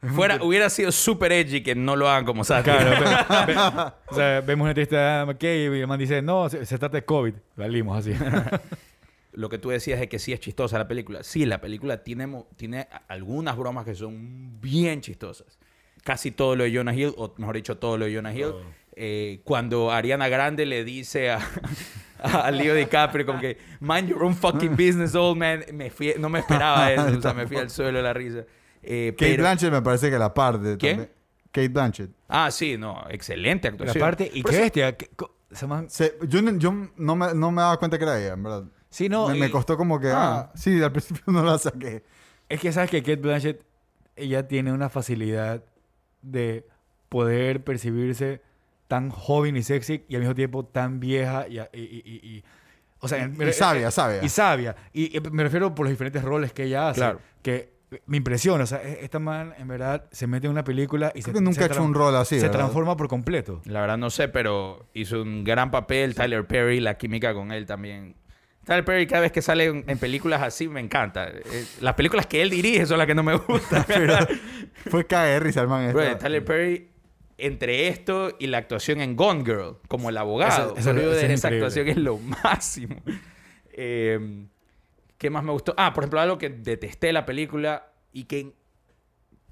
Fuera, 0.14 0.42
hubiera 0.42 0.70
sido 0.70 0.90
super 0.92 1.30
edgy 1.30 1.62
que 1.62 1.74
no 1.74 1.94
lo 1.94 2.08
hagan 2.08 2.24
como 2.24 2.42
sátira. 2.42 2.78
Claro, 2.78 3.44
ve- 3.46 3.52
ve- 3.54 3.92
o 4.06 4.14
sea, 4.14 4.40
vemos 4.40 4.62
una 4.64 4.70
entrevista 4.70 5.18
de 5.20 5.26
McKay 5.26 5.60
y 5.76 5.80
el 5.80 5.86
man 5.86 5.98
dice, 5.98 6.22
no, 6.22 6.48
se, 6.48 6.64
se 6.64 6.78
trata 6.78 6.96
de 6.96 7.04
COVID. 7.04 7.34
Valimos 7.56 7.98
así. 7.98 8.14
Lo 9.32 9.48
que 9.48 9.58
tú 9.58 9.68
decías 9.70 10.00
es 10.00 10.08
que 10.08 10.18
sí 10.18 10.32
es 10.32 10.40
chistosa 10.40 10.76
la 10.78 10.88
película. 10.88 11.22
Sí, 11.22 11.46
la 11.46 11.60
película 11.60 12.02
tiene, 12.02 12.44
tiene 12.56 12.88
algunas 13.08 13.56
bromas 13.56 13.84
que 13.84 13.94
son 13.94 14.60
bien 14.60 15.00
chistosas. 15.00 15.58
Casi 16.02 16.30
todo 16.30 16.56
lo 16.56 16.64
de 16.64 16.74
Jonah 16.74 16.94
Hill, 16.94 17.14
o 17.16 17.32
mejor 17.36 17.56
dicho, 17.56 17.76
todo 17.78 17.96
lo 17.98 18.06
de 18.06 18.14
Jonah 18.16 18.34
Hill. 18.34 18.42
Todo. 18.42 18.62
Eh, 18.96 19.40
cuando 19.44 19.92
Ariana 19.92 20.28
Grande 20.28 20.66
le 20.66 20.82
dice 20.84 21.30
a, 21.30 21.38
a 22.22 22.50
Leo 22.50 22.74
DiCaprio 22.74 23.24
como 23.24 23.38
que 23.40 23.56
mind 23.80 24.08
your 24.08 24.24
own 24.24 24.34
fucking 24.34 24.72
business, 24.72 25.14
old 25.14 25.38
man. 25.38 25.62
Me 25.72 25.90
fui- 25.90 26.14
no 26.18 26.28
me 26.28 26.40
esperaba 26.40 26.92
eso. 26.92 27.18
o 27.18 27.22
sea, 27.22 27.32
me 27.32 27.46
fui 27.46 27.56
al 27.56 27.70
suelo 27.70 27.98
de 27.98 28.02
la 28.02 28.12
risa. 28.12 28.44
Eh, 28.82 29.12
Kate 29.16 29.30
pero- 29.32 29.42
Blanchett 29.44 29.70
me 29.72 29.82
parece 29.82 30.10
que 30.10 30.18
la 30.18 30.32
parte. 30.34 30.76
¿Quién? 30.76 30.96
también. 30.96 31.12
Kate 31.52 31.68
Blanchett. 31.68 32.10
Ah, 32.28 32.50
sí, 32.50 32.76
no. 32.76 33.04
Excelente 33.10 33.68
La 33.68 33.74
actuación. 33.74 34.00
parte, 34.00 34.30
y 34.32 34.42
qué 34.42 34.58
bestia. 34.58 34.96
Se- 35.88 36.16
yo 36.28 36.40
yo 36.58 36.72
no, 36.96 37.16
me, 37.16 37.34
no 37.34 37.50
me 37.50 37.62
daba 37.62 37.76
cuenta 37.78 37.98
que 37.98 38.04
era 38.04 38.20
ella, 38.20 38.32
en 38.34 38.42
verdad. 38.42 38.64
Sí, 38.90 39.08
no. 39.08 39.28
me, 39.28 39.36
y- 39.36 39.40
me 39.40 39.50
costó 39.50 39.76
como 39.76 39.98
que... 40.00 40.08
Ah. 40.08 40.50
Ah, 40.50 40.52
sí, 40.54 40.82
al 40.82 40.92
principio 40.92 41.22
no 41.32 41.42
la 41.42 41.58
saqué. 41.58 42.02
Es 42.48 42.60
que 42.60 42.72
sabes 42.72 42.90
que 42.90 43.00
Kate 43.02 43.16
Blanchett, 43.16 43.62
ella 44.16 44.46
tiene 44.48 44.72
una 44.72 44.88
facilidad 44.88 45.62
de 46.22 46.66
poder 47.08 47.62
percibirse 47.64 48.42
tan 48.88 49.08
joven 49.10 49.56
y 49.56 49.62
sexy 49.62 50.04
y 50.08 50.14
al 50.16 50.20
mismo 50.22 50.34
tiempo 50.34 50.64
tan 50.64 50.98
vieja 51.00 51.46
y, 51.48 51.58
y- 51.58 51.62
y- 51.72 52.02
y- 52.04 52.28
y- 52.36 52.44
o 53.00 53.08
sea, 53.08 53.24
Y- 53.24 53.28
me- 53.28 53.48
y 53.48 53.52
sabia, 53.52 53.90
sabia. 53.90 54.22
Y 54.22 54.28
sabia. 54.28 54.76
Y, 54.92 55.16
y 55.16 55.20
me 55.30 55.42
refiero 55.44 55.74
por 55.74 55.86
los 55.86 55.90
diferentes 55.92 56.22
roles 56.22 56.52
que 56.52 56.64
ella 56.64 56.88
hace. 56.90 56.98
Claro. 57.00 57.20
Que 57.42 57.72
me 58.06 58.16
impresiona. 58.18 58.64
O 58.64 58.66
sea, 58.66 58.82
e- 58.82 59.04
esta 59.04 59.18
man 59.20 59.54
en 59.56 59.68
verdad 59.68 60.04
se 60.10 60.26
mete 60.26 60.46
en 60.46 60.52
una 60.52 60.64
película 60.64 61.08
y 61.14 61.22
Creo 61.22 61.32
se, 61.34 61.38
que 61.38 61.40
nunca 61.44 61.58
se 61.58 61.62
ha 61.62 61.66
hecho 61.66 61.82
un 61.84 61.94
rol 61.94 62.14
así, 62.16 62.36
Se 62.36 62.42
¿verdad? 62.42 62.58
transforma 62.58 62.96
por 62.96 63.08
completo. 63.08 63.62
La 63.64 63.80
verdad 63.80 63.96
no 63.96 64.10
sé, 64.10 64.28
pero 64.28 64.86
hizo 64.92 65.22
un 65.22 65.44
gran 65.44 65.70
papel. 65.70 66.14
Tyler 66.14 66.46
Perry, 66.46 66.80
la 66.80 66.98
química 66.98 67.32
con 67.32 67.52
él 67.52 67.64
también. 67.66 68.16
Tyler 68.70 68.84
Perry 68.84 69.04
cada 69.08 69.22
vez 69.22 69.32
que 69.32 69.42
sale 69.42 69.64
en, 69.64 69.84
en 69.88 69.98
películas 69.98 70.40
así 70.42 70.68
me 70.68 70.78
encanta. 70.78 71.26
Eh, 71.28 71.64
las 71.80 71.94
películas 71.94 72.26
que 72.28 72.40
él 72.40 72.50
dirige 72.50 72.86
son 72.86 72.98
las 72.98 73.08
que 73.08 73.16
no 73.16 73.24
me 73.24 73.34
gustan. 73.34 73.84
Fue 74.88 75.04
KR, 75.08 75.52
Salman. 75.52 75.92
Bro. 75.92 76.16
Tyler 76.18 76.44
Perry, 76.44 76.88
entre 77.36 77.88
esto 77.88 78.36
y 78.38 78.46
la 78.46 78.58
actuación 78.58 79.00
en 79.00 79.16
Gone 79.16 79.44
Girl, 79.44 79.78
como 79.88 80.08
el 80.08 80.16
abogado. 80.16 80.76
Eso- 80.76 80.90
eso- 80.92 81.00
eso 81.00 81.12
es 81.14 81.30
esa 81.30 81.48
actuación 81.48 81.88
es 81.88 81.96
lo 81.96 82.18
máximo. 82.18 83.02
Eh, 83.72 84.46
¿Qué 85.18 85.30
más 85.30 85.42
me 85.42 85.50
gustó? 85.50 85.74
Ah, 85.76 85.92
por 85.92 86.04
ejemplo, 86.04 86.20
algo 86.20 86.38
que 86.38 86.48
detesté 86.50 87.08
de 87.08 87.12
la 87.12 87.26
película 87.26 87.92
y 88.12 88.24
que, 88.26 88.38
en, 88.38 88.54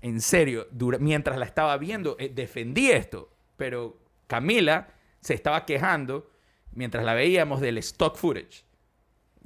en 0.01 0.21
serio, 0.21 0.69
dura- 0.71 0.99
mientras 0.99 1.37
la 1.39 1.45
estaba 1.45 1.77
viendo, 1.77 2.15
eh, 2.21 2.31
defendí 2.33 2.93
esto. 2.93 3.31
Pero 3.57 3.99
Camila 4.29 4.89
se 5.21 5.35
estaba 5.35 5.67
quejando 5.67 6.31
mientras 6.73 7.05
la 7.05 7.15
veíamos 7.15 7.61
del 7.61 7.79
stock 7.79 8.17
footage 8.17 8.68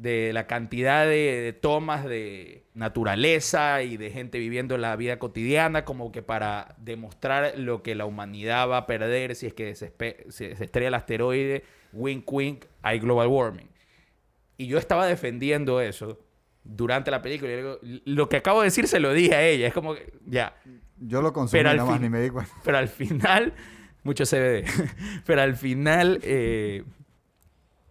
de 0.03 0.33
la 0.33 0.47
cantidad 0.47 1.05
de, 1.07 1.41
de 1.41 1.53
tomas 1.53 2.05
de 2.05 2.65
naturaleza 2.75 3.83
y 3.83 3.97
de 3.97 4.11
gente 4.11 4.39
viviendo 4.39 4.77
la 4.79 4.97
vida 4.97 5.19
cotidiana 5.19 5.85
como 5.85 6.11
que 6.11 6.23
para 6.23 6.75
demostrar 6.79 7.55
lo 7.57 7.83
que 7.83 7.95
la 7.95 8.05
humanidad 8.05 8.69
va 8.69 8.79
a 8.79 8.87
perder 8.87 9.37
si 9.37 9.47
es 9.47 9.55
que 9.55 9.75
se, 9.75 9.93
se- 10.29 10.53
se 10.57 10.65
estrella 10.65 10.89
el 10.89 10.95
asteroide, 10.95 11.63
wink 11.93 12.31
wink, 12.33 12.65
hay 12.83 12.99
global 12.99 13.29
warming. 13.29 13.69
Y 14.57 14.67
yo 14.67 14.79
estaba 14.79 15.07
defendiendo 15.07 15.81
eso 15.81 16.19
durante 16.65 17.11
la 17.11 17.23
película. 17.23 17.51
Y 17.51 17.55
yo 17.55 17.59
digo, 17.59 18.01
lo 18.05 18.29
que 18.29 18.37
acabo 18.39 18.61
de 18.61 18.67
decir 18.67 18.89
se 18.89 19.01
lo 19.01 19.13
dije 19.13 19.35
a 19.35 19.43
ella. 19.47 19.67
Es 19.69 19.75
como 19.75 19.95
que, 19.95 20.13
ya. 20.27 20.57
Yo 20.99 21.21
lo 21.23 21.33
consumí 21.33 21.63
nada 21.63 21.85
más, 21.85 22.01
ni 22.01 22.09
me 22.09 22.21
di 22.21 22.31
cuenta. 22.31 22.53
Pero 22.65 22.79
al 22.79 22.89
final, 22.89 23.53
mucho 24.05 24.25
CBD. 24.25 24.65
Pero 25.27 25.43
al 25.43 25.57
final, 25.57 26.21
eh, 26.23 26.85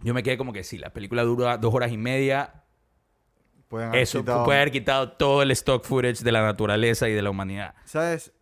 yo 0.03 0.13
me 0.13 0.23
quedé 0.23 0.37
como 0.37 0.53
que 0.53 0.63
sí, 0.63 0.77
la 0.77 0.91
película 0.91 1.23
dura 1.23 1.57
dos 1.57 1.73
horas 1.73 1.91
y 1.91 1.97
media. 1.97 2.63
Pueden 3.67 3.93
Eso 3.95 4.19
quitado- 4.19 4.43
puede 4.43 4.59
haber 4.59 4.71
quitado 4.71 5.11
todo 5.13 5.41
el 5.41 5.51
stock 5.51 5.83
footage 5.85 6.23
de 6.23 6.31
la 6.31 6.41
naturaleza 6.41 7.07
y 7.07 7.13
de 7.13 7.21
la 7.21 7.29
humanidad. 7.29 7.73
¿Sabes? 7.85 8.33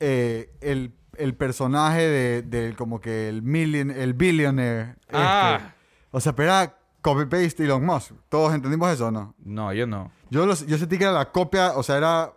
Eh, 0.00 0.50
el, 0.60 0.92
el 1.16 1.34
personaje 1.34 2.02
de, 2.02 2.42
del 2.42 2.76
como 2.76 3.00
que 3.00 3.28
el 3.28 3.42
million, 3.42 3.90
el 3.90 4.12
billionaire. 4.14 4.96
este, 5.00 5.12
Ah. 5.12 5.74
o 6.10 6.20
sea, 6.20 6.34
pero 6.34 6.50
era 6.50 6.76
copy-paste 7.00 7.64
Elon 7.64 7.84
Musk. 7.84 8.12
¿Todos 8.28 8.52
entendimos 8.54 8.90
eso 8.92 9.06
o 9.06 9.10
no? 9.10 9.34
No, 9.38 9.72
yo 9.72 9.86
no. 9.86 10.12
Yo, 10.28 10.44
los- 10.46 10.66
yo 10.66 10.76
sentí 10.76 10.98
que 10.98 11.04
era 11.04 11.12
la 11.12 11.32
copia, 11.32 11.72
o 11.76 11.82
sea, 11.82 11.96
era 11.96 12.32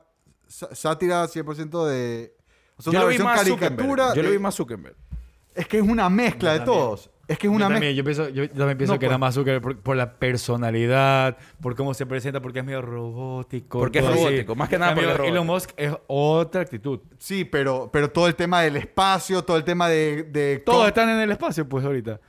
sátira 0.47 1.27
100% 1.27 1.85
de... 1.87 2.35
O 2.77 2.81
sea, 2.81 2.91
yo 2.93 2.99
una 2.99 2.99
lo 3.01 3.07
vi 3.07 3.17
versión 3.17 3.27
más 3.27 3.37
caricatura. 3.39 3.77
Zuckerberg. 4.07 4.15
Yo 4.15 4.21
lo 4.23 4.29
de- 4.29 4.37
vi 4.37 4.41
más 4.41 4.55
Zuckerberg. 4.55 4.95
Es 5.55 5.67
que 5.67 5.77
es 5.77 5.83
una 5.83 6.09
mezcla 6.09 6.53
de 6.53 6.59
Yo 6.59 6.65
también. 6.65 6.83
todos. 6.85 7.09
Es 7.27 7.37
que 7.37 7.47
es 7.47 7.51
Yo 7.51 7.55
una 7.55 7.65
también, 7.69 7.95
mezcla. 7.95 7.95
yo, 7.97 8.03
pienso, 8.03 8.29
yo 8.29 8.49
también 8.49 8.77
pienso 8.77 8.93
No, 8.95 8.99
que 8.99 9.05
era 9.05 9.15
pues. 9.15 9.19
más 9.21 9.35
Zuckerberg 9.35 9.61
por, 9.61 9.77
por 9.79 9.95
la 9.95 10.13
personalidad, 10.15 11.37
por 11.61 11.75
cómo 11.75 11.93
se 11.93 12.05
presenta, 12.05 12.41
porque 12.41 12.59
es 12.59 12.65
medio 12.65 12.81
robótico. 12.81 13.79
Porque 13.79 13.99
es 13.99 14.05
así. 14.05 14.15
robótico, 14.17 14.55
más 14.55 14.67
que 14.69 14.77
nada 14.77 14.91
es 14.93 15.19
Elon 15.21 15.47
Musk 15.47 15.71
es 15.77 15.93
otra 16.07 16.61
actitud. 16.61 16.99
Sí, 17.19 17.45
pero, 17.45 17.89
pero 17.93 18.09
todo 18.11 18.27
el 18.27 18.35
tema 18.35 18.61
del 18.61 18.75
espacio, 18.75 19.41
todo 19.43 19.55
el 19.57 19.63
tema 19.63 19.87
de... 19.87 20.23
de 20.23 20.61
Todos 20.65 20.87
están 20.87 21.09
en 21.09 21.19
el 21.19 21.31
espacio, 21.31 21.67
pues, 21.67 21.85
ahorita. 21.85 22.19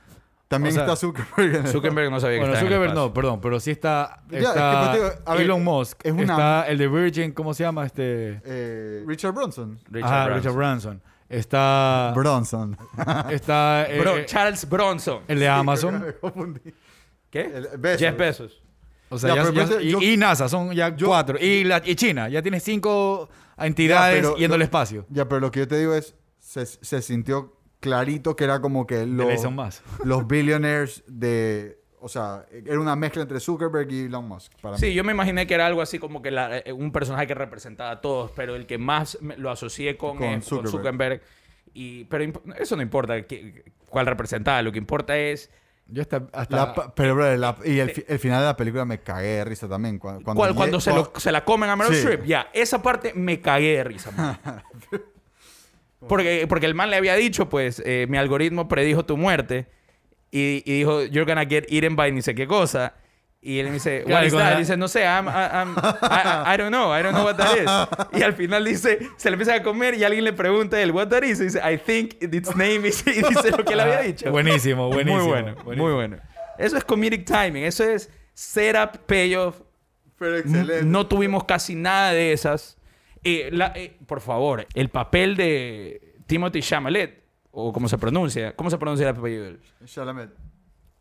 También 0.47 0.73
o 0.73 0.75
sea, 0.75 0.83
está 0.83 0.95
Zuckerberg. 0.95 1.55
en 1.55 1.65
el- 1.65 1.71
Zuckerberg 1.71 2.11
no 2.11 2.19
sabía 2.19 2.35
que 2.37 2.39
Bueno, 2.41 2.53
estaba 2.53 2.67
en 2.67 2.73
el 2.73 2.79
Zuckerberg 2.79 2.95
no, 2.95 3.13
perdón, 3.13 3.41
pero 3.41 3.59
sí 3.59 3.71
está, 3.71 4.21
Ya, 4.29 4.37
es 4.37 4.43
que, 4.45 4.49
está 4.49 4.79
pues, 4.79 4.91
te 4.91 4.97
digo, 4.97 5.11
a 5.25 5.33
ver, 5.33 5.41
Elon 5.41 5.63
Musk, 5.63 5.99
es 6.05 6.11
una- 6.13 6.21
está 6.23 6.67
el 6.67 6.77
de 6.77 6.87
Virgin, 6.87 7.31
¿cómo 7.31 7.53
se 7.53 7.63
llama? 7.63 7.85
Este... 7.85 8.39
Eh, 8.45 9.03
Richard 9.07 9.33
Bronson. 9.33 9.77
Richard 9.89 10.05
Ajá, 10.13 10.25
Branson. 10.25 10.37
Richard 10.43 10.55
Branson. 10.55 11.01
Está... 11.29 12.11
Bronson. 12.15 12.77
está 13.31 13.85
eh, 13.89 13.99
Bro- 14.01 14.17
eh, 14.17 14.25
Charles 14.25 14.67
Bronson. 14.69 15.21
el 15.27 15.39
de 15.39 15.47
Amazon. 15.47 16.05
¿Qué? 17.29 17.41
El- 17.41 17.77
Bezos. 17.77 17.99
Jeff 17.99 18.17
Bezos. 18.17 18.61
O 19.09 19.17
sea, 19.19 19.29
Ya, 19.29 19.43
ya- 19.43 19.49
pero 19.51 19.53
ya- 19.65 19.69
yo- 19.73 19.79
y, 19.81 19.91
yo- 19.91 20.01
y 20.01 20.17
NASA 20.17 20.47
son 20.49 20.71
ya 20.73 20.95
yo- 20.95 21.07
cuatro. 21.07 21.37
Y, 21.39 21.63
la, 21.63 21.81
y 21.83 21.95
China, 21.95 22.29
ya 22.29 22.41
tiene 22.41 22.59
cinco 22.59 23.29
entidades 23.57 24.21
Ya, 24.23 24.29
pero 24.29 24.37
yendo 24.37 24.55
al 24.55 24.59
lo- 24.59 24.65
espacio. 24.65 25.05
Ya, 25.09 25.27
pero 25.27 25.41
lo 25.41 25.51
que 25.51 25.59
yo 25.61 25.67
te 25.67 25.77
digo 25.79 25.93
es, 25.95 26.15
se, 26.39 26.65
se 26.65 27.01
sintió 27.01 27.57
clarito 27.79 28.35
que 28.35 28.43
era 28.45 28.61
como 28.61 28.85
que 28.87 29.05
los, 29.05 29.27
ley 29.27 29.37
son 29.37 29.55
más. 29.55 29.83
los 30.03 30.25
billionaires 30.27 31.03
de... 31.07 31.79
O 32.05 32.07
sea, 32.07 32.45
era 32.51 32.79
una 32.79 32.95
mezcla 32.95 33.23
entre 33.23 33.39
Zuckerberg 33.39 33.91
y 33.91 34.01
Elon 34.05 34.27
Musk. 34.27 34.51
Para 34.61 34.77
Sí, 34.77 34.85
mí. 34.87 34.93
yo 34.93 35.03
me 35.03 35.11
imaginé 35.11 35.47
que 35.47 35.55
era 35.55 35.65
algo 35.65 35.81
así 35.81 35.97
como 35.97 36.21
que 36.21 36.29
la- 36.29 36.59
eh, 36.59 36.71
un 36.71 36.91
personaje 36.91 37.25
que 37.25 37.33
representaba 37.33 37.89
a 37.89 37.99
todos, 37.99 38.29
pero 38.35 38.55
el 38.55 38.67
que 38.67 38.77
más 38.77 39.17
me- 39.21 39.35
lo 39.37 39.49
asocié 39.49 39.97
con, 39.97 40.17
Con 40.17 40.27
eh, 40.27 40.31
con 40.33 40.41
Zuckerberg. 40.43 40.69
Zuckerberg. 40.71 41.21
Y, 41.73 42.03
pero 42.05 42.31
eso 42.59 42.75
no 42.75 42.83
importa 42.83 43.23
que- 43.23 43.63
cuál 43.89 44.05
representaba, 44.05 44.61
lo 44.61 44.71
que 44.71 44.77
importa 44.77 45.17
es 45.17 45.49
Yo 45.87 46.03
hasta... 46.03 46.27
hasta 46.31 46.55
La 46.55 46.93
pero, 46.95 47.35
la- 47.37 47.57
y 47.65 47.79
el, 47.79 47.89
fi- 47.89 48.05
el 48.07 48.19
final 48.19 48.41
de 48.41 48.45
la 48.45 48.55
película 48.55 48.85
me 48.85 48.99
cagué 48.99 49.27
de 49.37 49.45
risa 49.45 49.67
también. 49.67 49.97
Cuando, 49.97 50.21
cuando, 50.23 50.39
cuál- 50.39 50.51
lle- 50.51 50.55
cuando 50.55 50.79
se, 50.79 50.91
lo- 50.93 51.11
se 51.17 51.31
la 51.31 51.43
comen 51.43 51.71
a 51.71 51.75
Meryl 51.75 51.93
Sí. 51.95 52.01
Streep. 52.01 52.25
Ya, 52.25 52.49
esa 52.53 52.83
parte 52.83 53.13
me 53.15 53.41
cagué 53.41 53.77
de 53.77 53.83
risa. 53.83 54.11
porque, 56.07 56.45
porque 56.47 56.65
el 56.65 56.75
man 56.75 56.89
le 56.91 56.97
había 56.97 57.15
dicho, 57.15 57.49
pues, 57.49 57.81
eh, 57.85 58.05
mi 58.09 58.17
algoritmo 58.17 58.67
predijo 58.67 59.05
tu 59.05 59.17
muerte. 59.17 59.67
Y, 60.37 60.63
y 60.65 60.79
dijo, 60.79 61.03
you're 61.05 61.23
gonna 61.25 61.45
get 61.45 61.65
eaten 61.69 61.95
by 61.95 62.11
ni 62.11 62.21
sé 62.21 62.35
qué 62.35 62.45
cosa. 62.45 62.93
Y 63.41 63.59
él 63.59 63.67
me 63.67 63.73
dice, 63.73 64.03
what 64.07 64.23
y 64.23 64.25
is 64.25 64.33
that? 64.33 64.39
la- 64.53 64.57
Dice, 64.57 64.75
no 64.75 64.87
sé, 64.87 65.03
I'm, 65.03 65.27
I'm- 65.27 65.75
I, 66.01 66.51
I- 66.51 66.53
I 66.55 66.57
don't 66.57 66.69
know, 66.71 66.91
I 66.97 67.03
don't 67.03 67.13
know 67.13 67.23
what 67.23 67.35
that 67.37 67.55
is. 67.55 68.19
Y 68.19 68.23
al 68.23 68.33
final 68.33 68.65
dice, 68.65 68.99
se 69.17 69.29
le 69.29 69.35
empieza 69.35 69.53
a 69.53 69.61
comer 69.63 69.93
y 69.93 70.03
alguien 70.03 70.23
le 70.23 70.33
pregunta 70.33 70.77
a 70.77 70.81
él, 70.81 70.91
what 70.91 71.07
that 71.09 71.21
is? 71.23 71.39
Y 71.39 71.43
dice, 71.45 71.59
I 71.59 71.77
think 71.77 72.15
its 72.21 72.55
name 72.55 72.87
is... 72.87 73.01
Y 73.07 73.21
dice 73.21 73.51
lo 73.51 73.63
que 73.63 73.73
él 73.73 73.79
había 73.79 73.99
dicho. 74.01 74.31
Buenísimo, 74.31 74.87
buenísimo. 74.89 75.19
Muy 75.19 75.27
bueno, 75.27 75.55
buenísimo. 75.63 75.83
muy 75.85 75.93
bueno. 75.93 76.17
Eso 76.57 76.75
es 76.77 76.83
comedic 76.83 77.23
timing, 77.25 77.63
eso 77.65 77.83
es 77.83 78.09
setup, 78.33 78.97
payoff. 79.05 79.61
Pero 80.17 80.37
excelente. 80.37 80.83
No 80.83 81.05
tuvimos 81.07 81.43
casi 81.43 81.75
nada 81.75 82.11
de 82.13 82.33
esas. 82.33 82.77
Eh, 83.23 83.49
la- 83.51 83.73
eh, 83.75 83.95
por 84.07 84.21
favor, 84.21 84.65
el 84.73 84.89
papel 84.89 85.35
de 85.37 86.13
Timothy 86.25 86.61
Chalamet, 86.61 87.24
o 87.57 87.71
como 87.71 87.87
se 87.87 87.97
pronuncia, 87.97 88.55
¿cómo 88.55 88.69
se 88.69 88.77
pronuncia 88.77 89.09
el 89.09 89.15
apellido? 89.15 89.43
de 89.43 89.49
él? 89.51 89.59
Chalamet. 89.85 90.29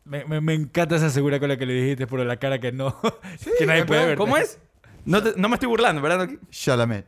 Me, 0.04 0.24
me- 0.24 0.40
me 0.40 0.54
encanta 0.54 0.96
esa 0.96 1.10
segura 1.10 1.40
con 1.40 1.48
la 1.48 1.56
que 1.56 1.66
le 1.66 1.72
dijiste 1.74 2.06
por 2.06 2.20
la 2.20 2.36
cara 2.36 2.60
que 2.60 2.70
no... 2.72 2.96
que 3.58 3.66
nadie 3.66 3.80
es 3.80 3.86
puede 3.86 4.06
ver. 4.06 4.18
¿Cómo 4.18 4.36
es? 4.36 4.60
No, 5.04 5.22
te- 5.22 5.34
no 5.36 5.48
me 5.48 5.54
estoy 5.54 5.68
burlando, 5.68 6.00
¿verdad? 6.00 6.28
Chalamet. 6.50 7.06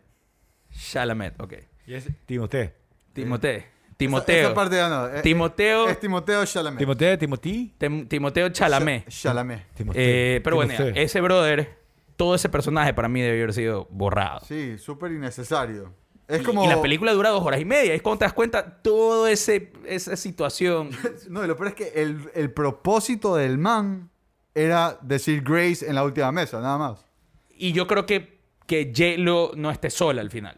Chalamet, 0.71 1.41
ok. 1.41 1.53
Y 1.87 1.95
es 1.95 2.09
Timote. 2.27 2.75
Timoteo. 3.13 3.59
Esa, 3.59 3.67
Timoteo. 3.97 4.47
esa 4.47 4.55
parte 4.55 4.77
ya 4.77 4.89
no. 4.89 5.07
eh, 5.09 5.23
Timoteo. 5.23 5.89
Es 5.89 6.01
Timoteo 6.01 6.45
Chalamet. 6.45 6.79
Timote, 6.79 7.17
Timotí. 7.17 7.75
Tim- 7.79 8.07
Timoteo 8.09 8.49
Chalamet. 8.51 9.09
Chalamet. 9.09 9.63
Eh, 9.95 10.41
pero 10.45 10.57
bueno, 10.57 10.75
ese 10.95 11.21
brother, 11.21 11.79
todo 12.17 12.35
ese 12.35 12.49
personaje 12.49 12.93
para 12.93 13.09
mí 13.09 13.21
debió 13.23 13.45
haber 13.45 13.55
sido 13.55 13.87
borrado. 13.91 14.41
Sí, 14.41 14.77
súper 14.79 15.13
innecesario. 15.13 15.95
Es 16.29 16.41
Y- 16.41 16.45
como... 16.45 16.65
Y 16.65 16.69
la 16.69 16.81
película 16.83 17.12
dura 17.12 17.31
dos 17.31 17.45
horas 17.45 17.61
y 17.61 17.65
media. 17.65 17.95
Es 17.95 18.03
cuando 18.03 18.19
te 18.21 18.25
das 18.25 18.33
cuenta 18.33 18.83
toda 18.83 19.31
esa 19.31 20.17
situación. 20.17 20.91
No, 21.29 21.45
y 21.45 21.47
lo 21.49 21.57
peor 21.57 21.69
es 21.69 21.75
que 21.75 21.89
el, 22.03 22.31
el 22.35 22.51
propósito 22.53 23.37
del 23.37 23.59
man 23.59 24.11
era 24.55 24.99
decir 25.03 25.43
Grace 25.43 25.87
en 25.87 25.95
la 25.95 26.05
última 26.05 26.33
mesa, 26.33 26.61
nada 26.61 26.79
más. 26.79 27.05
Y 27.51 27.73
yo 27.73 27.87
creo 27.87 28.07
que, 28.07 28.39
que 28.67 28.93
J-Lo 28.97 29.53
no 29.57 29.71
esté 29.71 29.91
sola 29.91 30.21
al 30.23 30.31
final. 30.31 30.57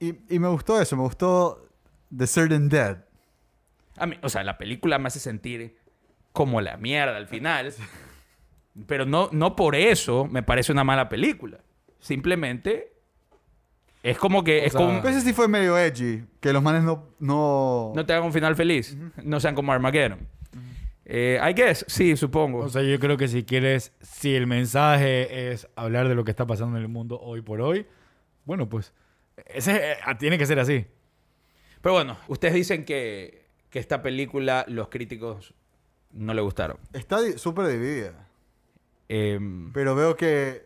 Y, 0.00 0.14
y 0.34 0.38
me 0.38 0.48
gustó 0.48 0.80
eso, 0.80 0.96
me 0.96 1.02
gustó 1.02 1.66
The 2.16 2.26
Certain 2.26 2.68
Dead. 2.68 2.98
A 3.96 4.06
mí, 4.06 4.16
o 4.22 4.28
sea, 4.28 4.44
la 4.44 4.58
película 4.58 4.98
me 4.98 5.06
hace 5.08 5.20
sentir 5.20 5.76
como 6.32 6.60
la 6.60 6.76
mierda 6.76 7.16
al 7.16 7.28
final. 7.28 7.72
Pero 8.86 9.06
no, 9.06 9.30
no 9.32 9.56
por 9.56 9.74
eso 9.74 10.26
me 10.26 10.42
parece 10.42 10.72
una 10.72 10.84
mala 10.84 11.08
película. 11.08 11.60
Simplemente 11.98 12.92
es 14.10 14.18
como 14.18 14.44
que 14.44 14.64
es 14.66 14.72
sea, 14.72 14.80
como- 14.80 14.98
ese 15.08 15.20
sí 15.20 15.32
fue 15.32 15.48
medio 15.48 15.76
edgy, 15.78 16.24
que 16.40 16.52
los 16.52 16.62
manes 16.62 16.82
no... 16.82 17.04
No, 17.18 17.92
no 17.94 18.06
te 18.06 18.12
hagan 18.12 18.24
un 18.26 18.32
final 18.32 18.54
feliz. 18.56 18.96
No 19.22 19.40
sean 19.40 19.54
como 19.54 19.72
Armageddon. 19.72 20.26
Eh, 21.04 21.40
I 21.40 21.52
guess, 21.54 21.84
sí, 21.88 22.16
supongo. 22.16 22.58
O 22.60 22.68
sea, 22.68 22.82
yo 22.82 22.98
creo 22.98 23.16
que 23.16 23.28
si 23.28 23.44
quieres, 23.44 23.92
si 24.00 24.34
el 24.34 24.46
mensaje 24.48 25.52
es 25.52 25.68
hablar 25.76 26.08
de 26.08 26.14
lo 26.16 26.24
que 26.24 26.30
está 26.32 26.46
pasando 26.46 26.76
en 26.76 26.82
el 26.82 26.88
mundo 26.88 27.18
hoy 27.20 27.42
por 27.42 27.60
hoy, 27.60 27.86
bueno, 28.44 28.68
pues 28.68 28.92
ese 29.46 29.92
eh, 29.92 29.96
tiene 30.18 30.36
que 30.36 30.46
ser 30.46 30.58
así. 30.58 30.86
Pero 31.80 31.92
bueno, 31.94 32.18
ustedes 32.26 32.54
dicen 32.54 32.84
que, 32.84 33.46
que 33.70 33.78
esta 33.78 34.02
película 34.02 34.64
los 34.68 34.88
críticos 34.88 35.54
no 36.12 36.34
le 36.34 36.40
gustaron. 36.42 36.78
Está 36.92 37.20
di- 37.22 37.38
súper 37.38 37.68
dividida. 37.68 38.26
Em, 39.08 39.72
Pero 39.72 39.94
veo 39.94 40.16
que 40.16 40.65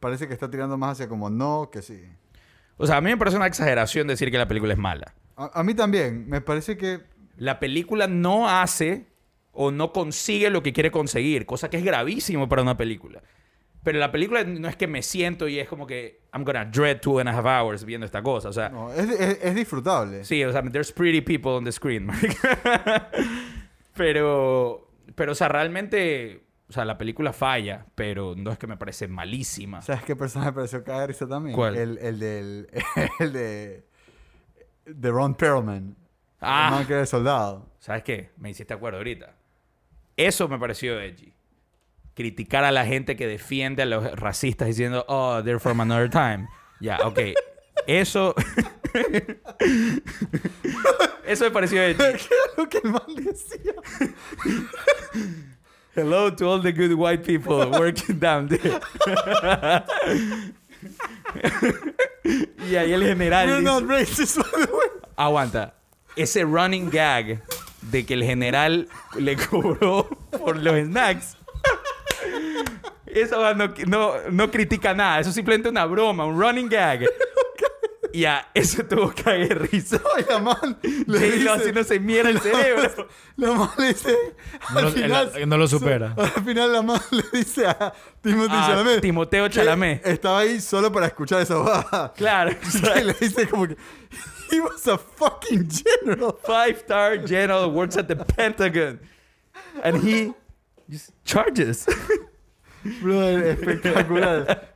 parece 0.00 0.26
que 0.28 0.34
está 0.34 0.50
tirando 0.50 0.76
más 0.78 0.92
hacia 0.92 1.08
como 1.08 1.30
no 1.30 1.70
que 1.72 1.82
sí. 1.82 2.00
o 2.76 2.86
sea, 2.86 2.96
a 2.96 3.00
mí 3.00 3.10
me 3.10 3.16
parece 3.16 3.36
una 3.36 3.46
exageración 3.46 4.06
decir 4.06 4.30
que 4.30 4.38
la 4.38 4.48
película 4.48 4.72
es 4.72 4.78
mala. 4.78 5.14
A, 5.36 5.60
a 5.60 5.62
mí 5.62 5.74
también, 5.74 6.28
me 6.28 6.40
parece 6.40 6.76
que... 6.76 7.00
La 7.36 7.58
película 7.60 8.06
no 8.06 8.48
hace 8.48 9.06
o 9.52 9.70
no 9.70 9.92
consigue 9.92 10.48
lo 10.50 10.62
que 10.62 10.72
quiere 10.72 10.90
conseguir, 10.90 11.44
cosa 11.46 11.68
que 11.70 11.76
es 11.78 11.84
gravísimo 11.84 12.48
para 12.48 12.62
una 12.62 12.76
película. 12.76 13.22
Pero 13.82 13.98
la 14.00 14.10
película 14.10 14.42
no 14.42 14.66
es 14.68 14.74
que 14.76 14.86
me 14.88 15.00
siento 15.02 15.46
y 15.46 15.58
es 15.60 15.68
como 15.68 15.86
que 15.86 16.22
I'm 16.34 16.44
gonna 16.44 16.64
dread 16.64 17.00
two 17.00 17.20
and 17.20 17.28
a 17.28 17.32
half 17.38 17.44
hours 17.46 17.84
viendo 17.84 18.04
esta 18.04 18.22
cosa. 18.22 18.48
O 18.48 18.52
sea, 18.52 18.68
No, 18.70 18.92
es, 18.92 19.08
es- 19.08 19.38
es 19.42 19.54
disfrutable. 19.54 20.24
sí, 20.24 20.42
o 20.44 20.50
sea, 20.52 20.62
there's 20.62 20.90
pretty 20.90 21.20
people 21.20 21.52
on 21.52 21.64
the 21.64 21.70
screen. 21.72 22.08
pero, 23.94 24.88
pero, 25.14 25.32
o 25.32 25.34
sea, 25.34 25.48
realmente, 25.48 26.42
o 26.68 26.72
sea, 26.72 26.84
la 26.84 26.98
película 26.98 27.32
falla, 27.32 27.86
pero 27.94 28.34
no 28.36 28.50
es 28.50 28.58
que 28.58 28.66
me 28.66 28.76
parece 28.76 29.06
malísima. 29.06 29.82
¿Sabes 29.82 30.02
qué 30.02 30.16
personaje 30.16 30.50
me 30.50 30.56
pareció 30.56 30.82
caer 30.82 31.08
risa 31.08 31.28
también? 31.28 31.54
¿Cuál? 31.54 31.76
El, 31.76 31.98
el 31.98 32.18
del... 32.18 32.68
El 33.20 33.32
de... 33.32 33.86
De 34.84 35.10
Ron 35.10 35.34
Perlman. 35.34 35.96
Ah. 36.40 36.68
El 36.68 36.74
man 36.76 36.86
que 36.86 36.92
era 36.92 37.02
el 37.02 37.08
soldado. 37.08 37.68
¿Sabes 37.80 38.02
qué? 38.04 38.30
Me 38.36 38.50
hiciste 38.50 38.72
acuerdo 38.74 38.98
ahorita. 38.98 39.34
Eso 40.16 40.48
me 40.48 40.58
pareció 40.58 41.00
edgy. 41.00 41.32
Criticar 42.14 42.64
a 42.64 42.72
la 42.72 42.86
gente 42.86 43.16
que 43.16 43.26
defiende 43.26 43.82
a 43.82 43.86
los 43.86 44.12
racistas 44.18 44.68
diciendo, 44.68 45.04
oh, 45.08 45.42
they're 45.42 45.58
from 45.58 45.80
another 45.80 46.08
time. 46.08 46.48
Ya, 46.80 46.98
ok. 47.04 47.18
Eso. 47.86 48.34
Eso 51.26 51.44
me 51.44 51.50
pareció 51.50 51.82
edgy. 51.82 51.96
¿Qué 51.98 52.04
era 52.04 52.52
lo 52.56 52.68
que 52.68 52.78
el 52.78 52.90
man 52.90 53.14
decía? 53.16 53.74
Hello 55.96 56.28
to 56.28 56.46
all 56.46 56.58
the 56.58 56.72
good 56.72 56.92
white 56.92 57.24
people 57.24 57.70
working 57.70 58.18
down 58.18 58.48
there. 58.48 58.60
y 62.68 62.76
ahí 62.76 62.92
el 62.92 63.00
general. 63.00 63.46
Dice- 63.46 63.62
not 63.64 63.82
racist, 63.84 64.36
by 64.36 64.66
the 64.66 64.72
way. 64.72 64.88
Aguanta. 65.16 65.72
Ese 66.14 66.44
running 66.44 66.90
gag 66.90 67.40
de 67.90 68.04
que 68.04 68.12
el 68.12 68.24
general 68.24 68.88
le 69.18 69.36
cobró 69.36 70.06
por 70.38 70.56
los 70.56 70.74
snacks. 70.86 71.36
Eso 73.06 73.54
no, 73.54 73.72
no, 73.86 74.30
no 74.30 74.50
critica 74.50 74.92
nada. 74.92 75.20
Eso 75.20 75.30
es 75.30 75.34
simplemente 75.34 75.70
una 75.70 75.86
broma, 75.86 76.26
un 76.26 76.38
running 76.38 76.68
gag. 76.68 77.06
Ya, 78.16 78.48
eso 78.54 78.82
tuvo 78.84 79.10
que 79.12 79.28
haber 79.28 79.70
risa. 79.70 80.00
Ay, 80.16 80.24
la 80.28 80.38
man 80.38 80.78
le 80.82 81.18
J-Lo 81.18 81.32
dice... 81.34 81.48
así 81.50 81.72
no 81.72 81.84
se 81.84 82.00
mierda 82.00 82.30
el 82.30 82.40
cerebro. 82.48 83.08
La 83.36 83.52
man 83.52 83.68
le 83.78 83.88
dice... 83.88 84.16
No 84.72 84.78
al 84.78 84.84
lo- 84.84 84.90
final, 84.90 85.32
el- 85.34 85.48
no 85.48 85.58
lo 85.58 85.68
supera. 85.68 86.14
Al 86.16 86.44
final 86.44 86.72
la 86.72 86.82
man 86.82 87.00
le 87.10 87.24
dice 87.38 87.66
a 87.66 87.92
Timothy 88.22 88.54
A 88.54 88.66
Chalamet... 88.68 89.00
Timoteo 89.02 89.48
Chalamet. 89.48 90.06
Estaba 90.06 90.38
ahí 90.40 90.60
solo 90.60 90.90
para 90.90 91.06
escuchar 91.08 91.42
esa 91.42 91.56
baja. 91.56 92.12
Claro. 92.16 92.52
Y 92.52 93.04
le 93.04 93.12
dice 93.14 93.46
como 93.48 93.68
que... 93.68 93.76
He 94.50 94.60
was 94.60 94.86
a 94.86 94.96
fucking 94.96 95.68
general. 95.68 96.32
Five 96.44 96.76
star 96.78 97.18
general 97.26 97.70
works 97.72 97.96
at 97.96 98.06
the 98.06 98.14
Pentagon. 98.16 99.00
And 99.82 99.96
he 100.02 100.32
just 100.88 101.10
charges. 101.24 101.84
Brother, 103.02 103.44
espectacular. 103.58 104.72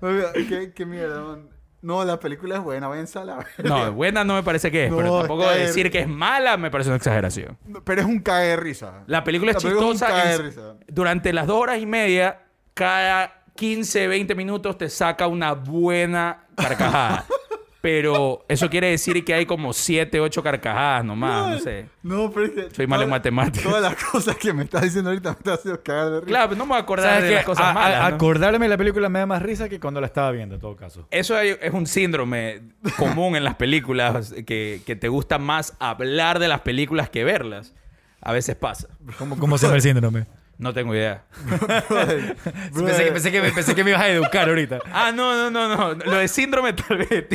¿Qué, 0.48 0.72
qué 0.74 0.84
mierda, 0.84 1.20
man. 1.22 1.49
No, 1.82 2.04
la 2.04 2.20
película 2.20 2.56
es 2.56 2.62
buena, 2.62 2.88
vayan 2.88 3.06
a 3.14 3.24
la 3.24 3.46
No, 3.64 3.92
buena 3.92 4.22
no 4.22 4.34
me 4.34 4.42
parece 4.42 4.70
que 4.70 4.86
es, 4.86 4.92
pero 4.94 5.18
tampoco 5.20 5.48
decir 5.50 5.90
que 5.90 6.00
es 6.00 6.08
mala 6.08 6.56
me 6.58 6.70
parece 6.70 6.90
una 6.90 6.96
exageración. 6.98 7.56
Pero 7.84 8.02
es 8.02 8.06
un 8.06 8.20
cae 8.20 8.48
de 8.48 8.56
risa. 8.56 9.02
La 9.06 9.24
película 9.24 9.52
es 9.52 9.56
La 9.56 9.60
película 9.62 9.86
es 9.86 9.92
un 9.92 9.92
chistosa. 9.98 10.12
cae 10.14 10.28
de 10.28 10.34
en- 10.34 10.42
risa. 10.42 10.74
durante 10.88 11.32
las 11.32 11.46
dos 11.46 11.56
horas 11.56 11.78
y 11.78 11.86
media, 11.86 12.42
cada 12.74 13.44
15, 13.56 14.08
20 14.08 14.34
minutos 14.34 14.76
te 14.78 14.88
saca 14.88 15.26
una 15.26 15.52
buena 15.52 16.44
carcajada. 16.54 17.24
Pero 17.82 18.44
eso 18.46 18.68
quiere 18.68 18.88
decir 18.90 19.24
que 19.24 19.32
hay 19.32 19.46
como 19.46 19.72
7, 19.72 20.20
8 20.20 20.42
carcajadas 20.42 21.02
nomás, 21.02 21.50
no 21.52 21.58
sé. 21.60 21.86
No, 22.02 22.30
pero 22.30 22.44
es 22.46 22.52
que... 22.52 22.74
Soy 22.74 22.86
malo 22.86 23.04
en 23.04 23.08
matemáticas. 23.10 23.62
Todas 23.62 23.80
las 23.82 23.94
cosas 24.04 24.36
que 24.36 24.52
me 24.52 24.64
estás 24.64 24.82
diciendo 24.82 25.08
ahorita 25.08 25.30
me 25.30 25.36
estás 25.38 25.60
haciendo 25.60 25.82
cagar 25.82 26.10
de 26.10 26.14
risa. 26.20 26.26
Claro, 26.26 26.48
pero 26.50 26.58
no 26.58 26.66
me 26.66 26.68
voy 26.70 26.78
a 26.78 26.82
acordar 26.82 27.08
¿Sabes 27.14 27.28
de 27.30 27.34
las 27.36 27.44
cosas 27.46 27.64
A- 27.64 27.70
a- 27.70 27.74
malas. 27.74 28.10
¿no? 28.10 28.16
Acordarme 28.16 28.66
de 28.66 28.68
la 28.68 28.76
película 28.76 29.08
me 29.08 29.18
da 29.20 29.26
más 29.26 29.40
risa 29.40 29.68
que 29.70 29.80
cuando 29.80 29.98
la 30.00 30.08
estaba 30.08 30.30
viendo, 30.30 30.56
en 30.56 30.60
todo 30.60 30.76
caso. 30.76 31.06
Eso 31.10 31.38
es 31.40 31.72
un 31.72 31.86
síndrome 31.86 32.60
común 32.98 33.34
en 33.36 33.44
las 33.44 33.54
películas, 33.54 34.34
que, 34.46 34.82
que 34.84 34.94
te 34.96 35.08
gusta 35.08 35.38
más 35.38 35.74
hablar 35.80 36.38
de 36.38 36.48
las 36.48 36.60
películas 36.60 37.08
que 37.08 37.24
verlas. 37.24 37.72
A 38.20 38.32
veces 38.34 38.56
pasa. 38.56 38.88
¿Cómo, 39.16 39.38
cómo 39.38 39.56
se 39.56 39.64
llama 39.64 39.76
el 39.76 39.82
síndrome? 39.82 40.26
No 40.60 40.74
tengo 40.74 40.94
idea. 40.94 41.24
Brother, 41.88 42.36
Pensé 42.74 43.04
que, 43.04 43.12
pensé, 43.12 43.32
que, 43.32 43.40
me- 43.40 43.50
pensé 43.52 43.74
que 43.74 43.82
me 43.82 43.90
ibas 43.90 44.02
a 44.02 44.08
educar 44.10 44.46
ahorita. 44.48 44.80
Ah, 44.92 45.10
no, 45.10 45.34
no, 45.34 45.50
no, 45.50 45.94
no. 45.94 46.04
Lo 46.04 46.16
de 46.18 46.28
síndrome 46.28 46.74
tal 46.74 46.98
vez. 46.98 47.26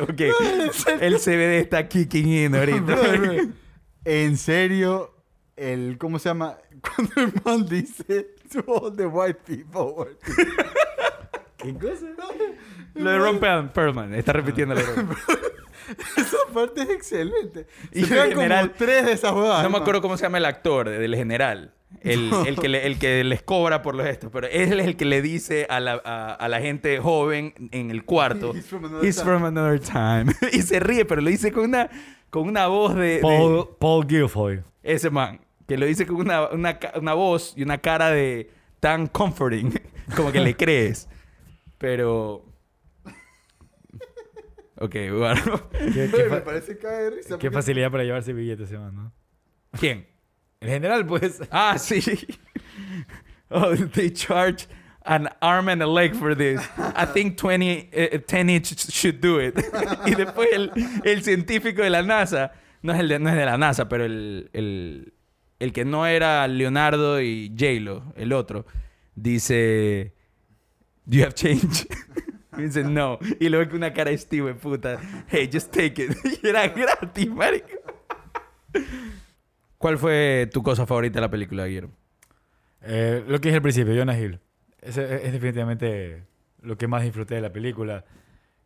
Ok. 0.00 0.20
El 1.00 1.16
CBD 1.18 1.58
está 1.60 1.88
kicking 1.88 2.28
in 2.28 2.54
ahorita. 2.54 2.80
brother. 2.80 3.48
En 4.04 4.36
serio, 4.36 5.14
el, 5.56 5.96
¿cómo 5.98 6.18
se 6.18 6.28
llama? 6.28 6.58
Cuando 6.94 7.12
el 7.22 7.32
man 7.44 7.66
dice, 7.66 8.34
to 8.52 8.62
all 8.66 8.94
the 8.94 9.06
white 9.06 9.40
people 9.46 10.10
¿Qué 11.56 11.74
cosa? 11.74 12.06
Lo 12.94 13.10
de 13.10 13.18
Ron 13.18 13.40
Perl- 13.40 13.70
Perlman. 13.72 14.14
Está 14.14 14.32
repitiendo 14.34 14.74
la. 14.74 14.80
Esa 14.82 16.36
parte 16.52 16.82
es 16.82 16.90
excelente. 16.90 17.66
Y 17.92 18.00
Y 18.00 18.02
en 18.02 18.08
general- 18.08 18.68
como 18.68 18.76
tres 18.78 19.06
de 19.06 19.12
esas 19.12 19.32
jugadas. 19.32 19.62
No 19.62 19.70
me 19.70 19.78
acuerdo 19.78 20.02
cómo 20.02 20.16
se 20.18 20.22
llama 20.24 20.38
el 20.38 20.44
actor 20.44 20.88
del 20.90 21.14
general. 21.16 21.72
El, 22.02 22.30
el 22.46 22.56
que 22.56 22.68
le- 22.68 22.86
el 22.86 22.98
que 22.98 23.24
les 23.24 23.42
cobra 23.42 23.82
por 23.82 23.94
los 23.94 24.06
estos. 24.06 24.30
Pero 24.32 24.46
él 24.46 24.80
es 24.80 24.86
el 24.86 24.96
que 24.96 25.04
le 25.04 25.20
dice 25.22 25.66
a 25.68 25.80
la, 25.80 26.00
a, 26.04 26.32
a 26.34 26.48
la 26.48 26.60
gente 26.60 26.98
joven 26.98 27.52
en 27.72 27.90
el 27.90 28.04
cuarto. 28.04 28.52
He's 28.54 28.66
from 28.66 28.84
another 28.86 29.06
"He's 29.06 29.16
time." 29.16 29.26
from 29.26 29.44
another 29.44 29.80
time. 29.80 30.32
y 30.52 30.62
se 30.62 30.80
ríe, 30.80 31.04
pero 31.04 31.20
lo 31.20 31.28
dice 31.30 31.52
con 31.52 31.64
una, 31.64 31.90
con 32.30 32.48
una 32.48 32.68
voz 32.68 32.94
de, 32.94 33.16
de- 33.16 33.20
Paul, 33.20 33.68
Paul 33.78 34.06
Guilfoyle. 34.06 34.62
ese 34.82 35.10
man. 35.10 35.40
Que 35.68 35.76
lo 35.78 35.86
dice 35.86 36.06
con 36.06 36.16
una, 36.16 36.48
una, 36.48 36.78
una 36.96 37.14
voz 37.14 37.54
y 37.56 37.62
una 37.62 37.78
cara 37.78 38.10
de 38.10 38.50
tan 38.80 39.06
comforting. 39.06 39.72
como 40.16 40.32
que 40.32 40.40
le 40.40 40.56
crees. 40.56 41.08
Pero... 41.78 42.44
Ok, 44.76 44.94
bueno. 45.12 45.68
Qué, 45.92 46.10
qué 46.14 46.24
me 46.30 46.40
parece 46.40 46.72
que 46.74 46.78
cae 46.78 47.02
de 47.04 47.10
risa. 47.10 47.38
qué 47.38 47.50
facilidad 47.50 47.90
para 47.90 48.02
llevarse 48.04 48.32
billetes 48.32 48.68
ese 48.68 48.78
man, 48.78 48.94
¿no? 48.94 49.12
¿Quién? 49.78 50.06
En 50.60 50.68
general, 50.68 51.06
pues. 51.06 51.40
Ah, 51.50 51.78
sí. 51.78 52.00
Oh, 53.52 53.74
they 53.74 54.10
charge 54.10 54.68
an 55.04 55.28
arm 55.42 55.68
and 55.68 55.82
a 55.82 55.86
leg 55.86 56.14
for 56.14 56.36
this. 56.36 56.60
I 56.78 57.04
think 57.04 57.36
20, 57.36 57.88
eh, 57.92 58.18
10 58.18 58.48
each 58.48 58.92
should 58.92 59.20
do 59.20 59.40
it. 59.40 59.56
y 60.06 60.14
después 60.14 60.46
el, 60.52 60.70
el 61.04 61.24
científico 61.24 61.82
de 61.82 61.90
la 61.90 62.02
NASA, 62.02 62.52
no 62.82 62.92
es, 62.92 63.00
el 63.00 63.08
de, 63.08 63.18
no 63.18 63.28
es 63.28 63.34
de 63.34 63.44
la 63.44 63.58
NASA, 63.58 63.88
pero 63.88 64.04
el, 64.04 64.50
el, 64.52 65.14
el 65.58 65.72
que 65.72 65.84
no 65.84 66.06
era 66.06 66.46
Leonardo 66.46 67.20
y 67.20 67.52
J-Lo, 67.58 68.12
el 68.14 68.32
otro, 68.32 68.66
dice, 69.16 70.14
Do 71.06 71.16
you 71.16 71.24
have 71.24 71.34
change? 71.34 71.88
Y 72.56 72.62
dice, 72.62 72.84
no. 72.84 73.18
Y 73.40 73.48
luego 73.48 73.74
una 73.74 73.92
cara 73.92 74.12
de 74.12 74.18
Steve, 74.18 74.54
puta. 74.54 75.00
Hey, 75.26 75.50
just 75.52 75.72
take 75.72 76.04
it. 76.04 76.16
y 76.40 76.46
era 76.46 76.68
gratis, 76.68 77.28
marico. 77.28 77.66
¿Cuál 79.80 79.96
fue 79.96 80.46
tu 80.52 80.62
cosa 80.62 80.84
favorita 80.84 81.14
de 81.14 81.20
la 81.22 81.30
película, 81.30 81.64
Guillermo? 81.64 81.94
Eh, 82.82 83.24
lo 83.26 83.40
que 83.40 83.48
dije 83.48 83.56
al 83.56 83.62
principio, 83.62 83.94
Jonah 83.96 84.18
Hill. 84.18 84.38
Ese 84.82 85.26
es, 85.26 85.32
definitivamente 85.32 86.24
lo 86.60 86.76
que 86.76 86.86
más 86.86 87.02
disfruté 87.02 87.36
de 87.36 87.40
la 87.40 87.50
película. 87.50 88.04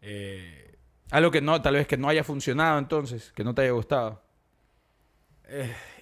Eh, 0.00 0.77
Algo 1.12 1.31
que 1.31 1.40
no, 1.40 1.62
tal 1.62 1.74
vez 1.74 1.87
que 1.87 1.96
no 1.96 2.09
haya 2.09 2.24
funcionado 2.24 2.81
entonces, 2.81 3.31
que 3.37 3.44
no 3.44 3.55
te 3.55 3.62
haya 3.62 3.70
gustado. 3.70 4.24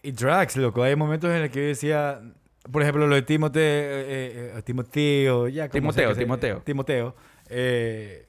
y 0.03 0.13
Drax, 0.13 0.57
loco. 0.57 0.83
Hay 0.83 0.97
momentos 0.97 1.31
en 1.31 1.43
los 1.43 1.51
que 1.51 1.61
yo 1.61 1.67
decía, 1.67 2.23
por 2.71 2.81
ejemplo, 2.81 3.07
lo 3.07 3.15
de 3.15 3.21
Timoteo, 3.21 3.63
eh, 3.63 4.53
eh, 4.57 4.63
Timoteo, 4.65 5.47
ya 5.49 5.69
Timoteo, 5.69 6.15
Timoteo. 6.15 6.63
Timoteo. 6.63 7.15
eh, 7.51 8.29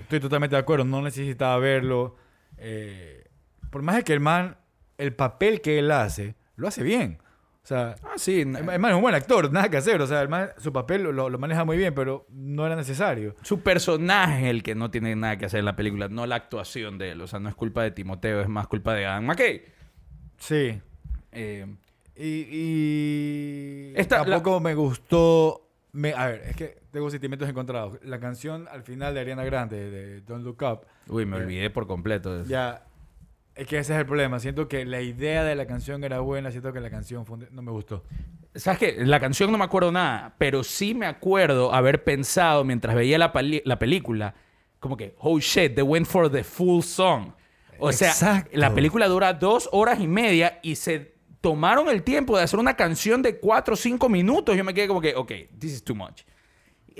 estoy 0.00 0.18
totalmente 0.18 0.56
de 0.56 0.60
acuerdo, 0.60 0.84
no 0.84 1.02
necesitaba 1.02 1.56
verlo. 1.58 2.16
eh, 2.58 3.28
por 3.70 3.82
más 3.82 3.94
de 3.94 4.02
que 4.02 4.12
el 4.12 4.18
man, 4.18 4.56
el 5.00 5.14
papel 5.14 5.60
que 5.60 5.78
él 5.78 5.90
hace, 5.90 6.34
lo 6.56 6.68
hace 6.68 6.82
bien. 6.82 7.18
O 7.62 7.66
sea, 7.66 7.94
Ah, 8.02 8.14
sí. 8.16 8.40
el 8.40 8.48
man 8.48 8.86
es 8.90 8.94
un 8.96 9.02
buen 9.02 9.14
actor, 9.14 9.52
nada 9.52 9.68
que 9.68 9.76
hacer. 9.76 10.00
O 10.00 10.06
sea, 10.06 10.22
el 10.22 10.28
man, 10.28 10.48
su 10.56 10.72
papel 10.72 11.02
lo, 11.02 11.28
lo 11.28 11.38
maneja 11.38 11.64
muy 11.64 11.76
bien, 11.76 11.94
pero 11.94 12.26
no 12.30 12.64
era 12.66 12.74
necesario. 12.74 13.34
Su 13.42 13.60
personaje 13.60 14.44
es 14.46 14.50
el 14.50 14.62
que 14.62 14.74
no 14.74 14.90
tiene 14.90 15.14
nada 15.14 15.36
que 15.36 15.44
hacer 15.44 15.60
en 15.60 15.66
la 15.66 15.76
película, 15.76 16.08
no 16.08 16.26
la 16.26 16.36
actuación 16.36 16.96
de 16.98 17.10
él. 17.12 17.20
O 17.20 17.26
sea, 17.26 17.38
no 17.38 17.48
es 17.50 17.54
culpa 17.54 17.82
de 17.82 17.90
Timoteo, 17.90 18.40
es 18.40 18.48
más 18.48 18.66
culpa 18.66 18.94
de 18.94 19.04
Adam 19.06 19.24
McKay. 19.26 19.62
Sí. 20.38 20.80
Eh, 21.32 21.66
Y, 22.22 22.46
y 22.50 23.92
Esta- 23.96 24.24
tampoco 24.24 24.60
me 24.60 24.74
gustó. 24.74 25.66
Me, 25.92 26.12
a 26.12 26.26
ver, 26.26 26.42
es 26.48 26.56
que 26.56 26.78
tengo 26.90 27.10
sentimientos 27.10 27.48
encontrados. 27.48 27.98
La 28.04 28.20
canción 28.20 28.68
al 28.70 28.82
final 28.82 29.14
de 29.14 29.20
Ariana 29.20 29.42
Grande, 29.44 29.90
de 29.90 30.20
Don't 30.20 30.44
Look 30.44 30.62
Up, 30.62 30.86
uy, 31.08 31.24
me 31.26 31.36
Eh, 31.38 31.40
olvidé 31.40 31.70
por 31.70 31.86
completo 31.86 32.34
de 32.34 32.42
eso. 32.42 32.50
ya. 32.50 32.84
Es 33.60 33.66
que 33.66 33.78
ese 33.78 33.92
es 33.92 33.98
el 34.00 34.06
problema. 34.06 34.40
Siento 34.40 34.68
que 34.68 34.86
la 34.86 35.02
idea 35.02 35.44
de 35.44 35.54
la 35.54 35.66
canción 35.66 36.02
era 36.02 36.20
buena, 36.20 36.50
siento 36.50 36.72
que 36.72 36.80
la 36.80 36.88
canción 36.88 37.26
fue 37.26 37.34
un 37.34 37.40
de- 37.40 37.48
no 37.50 37.60
me 37.60 37.70
gustó. 37.70 38.04
¿Sabes 38.54 38.78
qué? 38.78 38.96
La 39.04 39.20
canción 39.20 39.52
no 39.52 39.58
me 39.58 39.64
acuerdo 39.64 39.92
nada, 39.92 40.34
pero 40.38 40.64
sí 40.64 40.94
me 40.94 41.04
acuerdo 41.04 41.74
haber 41.74 42.02
pensado 42.02 42.64
mientras 42.64 42.94
veía 42.96 43.18
la, 43.18 43.32
pali- 43.34 43.60
la 43.66 43.78
película, 43.78 44.34
como 44.78 44.96
que, 44.96 45.14
oh 45.18 45.38
shit, 45.38 45.74
they 45.74 45.84
went 45.84 46.06
for 46.06 46.30
the 46.30 46.42
full 46.42 46.80
song. 46.82 47.32
O 47.78 47.92
sea, 47.92 48.08
Exacto. 48.08 48.50
la 48.54 48.72
película 48.74 49.06
dura 49.08 49.34
dos 49.34 49.68
horas 49.72 50.00
y 50.00 50.06
media 50.08 50.58
y 50.62 50.76
se 50.76 51.14
tomaron 51.42 51.88
el 51.90 52.02
tiempo 52.02 52.36
de 52.38 52.44
hacer 52.44 52.58
una 52.58 52.74
canción 52.76 53.20
de 53.20 53.38
cuatro 53.40 53.74
o 53.74 53.76
cinco 53.76 54.08
minutos. 54.08 54.56
Yo 54.56 54.64
me 54.64 54.72
quedé 54.72 54.88
como 54.88 55.02
que, 55.02 55.14
ok, 55.14 55.32
this 55.58 55.72
is 55.72 55.84
too 55.84 55.94
much. 55.94 56.22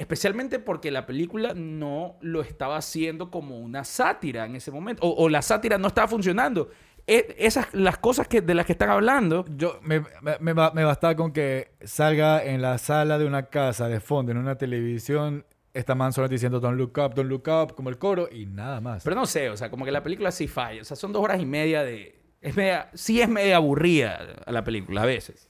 Especialmente 0.01 0.59
porque 0.59 0.91
la 0.91 1.05
película 1.05 1.53
no 1.55 2.17
lo 2.23 2.41
estaba 2.41 2.79
haciendo 2.79 3.31
como 3.31 3.59
una 3.59 3.85
sátira 3.85 4.47
en 4.47 4.57
ese 4.57 4.71
momento. 4.71 5.07
O, 5.07 5.25
o 5.25 5.29
la 5.29 5.43
sátira 5.43 5.77
no 5.77 5.89
estaba 5.89 6.09
funcionando. 6.09 6.71
E- 7.07 7.37
esas, 7.39 7.67
las 7.75 7.99
cosas 7.99 8.27
que, 8.27 8.41
de 8.41 8.55
las 8.55 8.65
que 8.65 8.73
están 8.73 8.89
hablando, 8.89 9.45
Yo, 9.59 9.79
me, 9.83 10.01
me, 10.23 10.55
me 10.55 11.17
con 11.17 11.33
que 11.35 11.73
salga 11.85 12.43
en 12.43 12.63
la 12.63 12.79
sala 12.79 13.19
de 13.19 13.27
una 13.27 13.51
casa 13.51 13.89
de 13.89 14.01
fondo, 14.01 14.33
en 14.33 14.39
una 14.39 14.57
televisión, 14.57 15.45
esta 15.75 15.95
man 15.95 16.15
solo 16.15 16.29
diciendo 16.29 16.61
Don't 16.61 16.79
Look 16.79 16.97
Up, 16.97 17.15
Don't 17.15 17.29
Look 17.29 17.49
Up, 17.49 17.75
como 17.75 17.91
el 17.91 17.99
coro, 17.99 18.27
y 18.33 18.47
nada 18.47 18.81
más. 18.81 19.05
Pero 19.05 19.17
no 19.17 19.27
sé, 19.27 19.51
o 19.51 19.57
sea, 19.59 19.71
como 19.71 19.85
que 19.85 19.93
la 19.93 20.03
película 20.03 20.31
sí 20.31 20.49
falla. 20.49 20.81
O 20.81 20.85
sea, 20.87 20.97
son 20.97 21.13
dos 21.13 21.23
horas 21.23 21.43
y 21.43 21.45
media 21.45 21.83
de... 21.85 22.19
Es 22.41 22.57
media, 22.57 22.89
sí 22.95 23.21
es 23.21 23.29
media 23.29 23.57
aburrida 23.57 24.37
a 24.47 24.51
la 24.51 24.65
película 24.65 25.03
a 25.03 25.05
veces. 25.05 25.47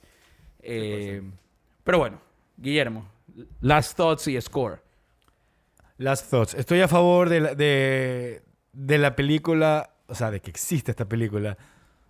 Eh, 0.59 1.21
pero 1.85 1.99
bueno, 1.99 2.19
Guillermo, 2.57 3.07
last 3.59 3.97
thoughts 3.97 4.27
y 4.27 4.39
score. 4.41 4.81
Last 6.01 6.31
Thoughts. 6.31 6.55
Estoy 6.55 6.81
a 6.81 6.87
favor 6.87 7.29
de 7.29 7.39
la, 7.39 7.53
de, 7.53 8.41
la 8.97 9.15
película, 9.15 9.91
o 10.07 10.15
sea, 10.15 10.31
de 10.31 10.41
que 10.41 10.49
existe 10.49 10.89
esta 10.89 11.07
película. 11.07 11.57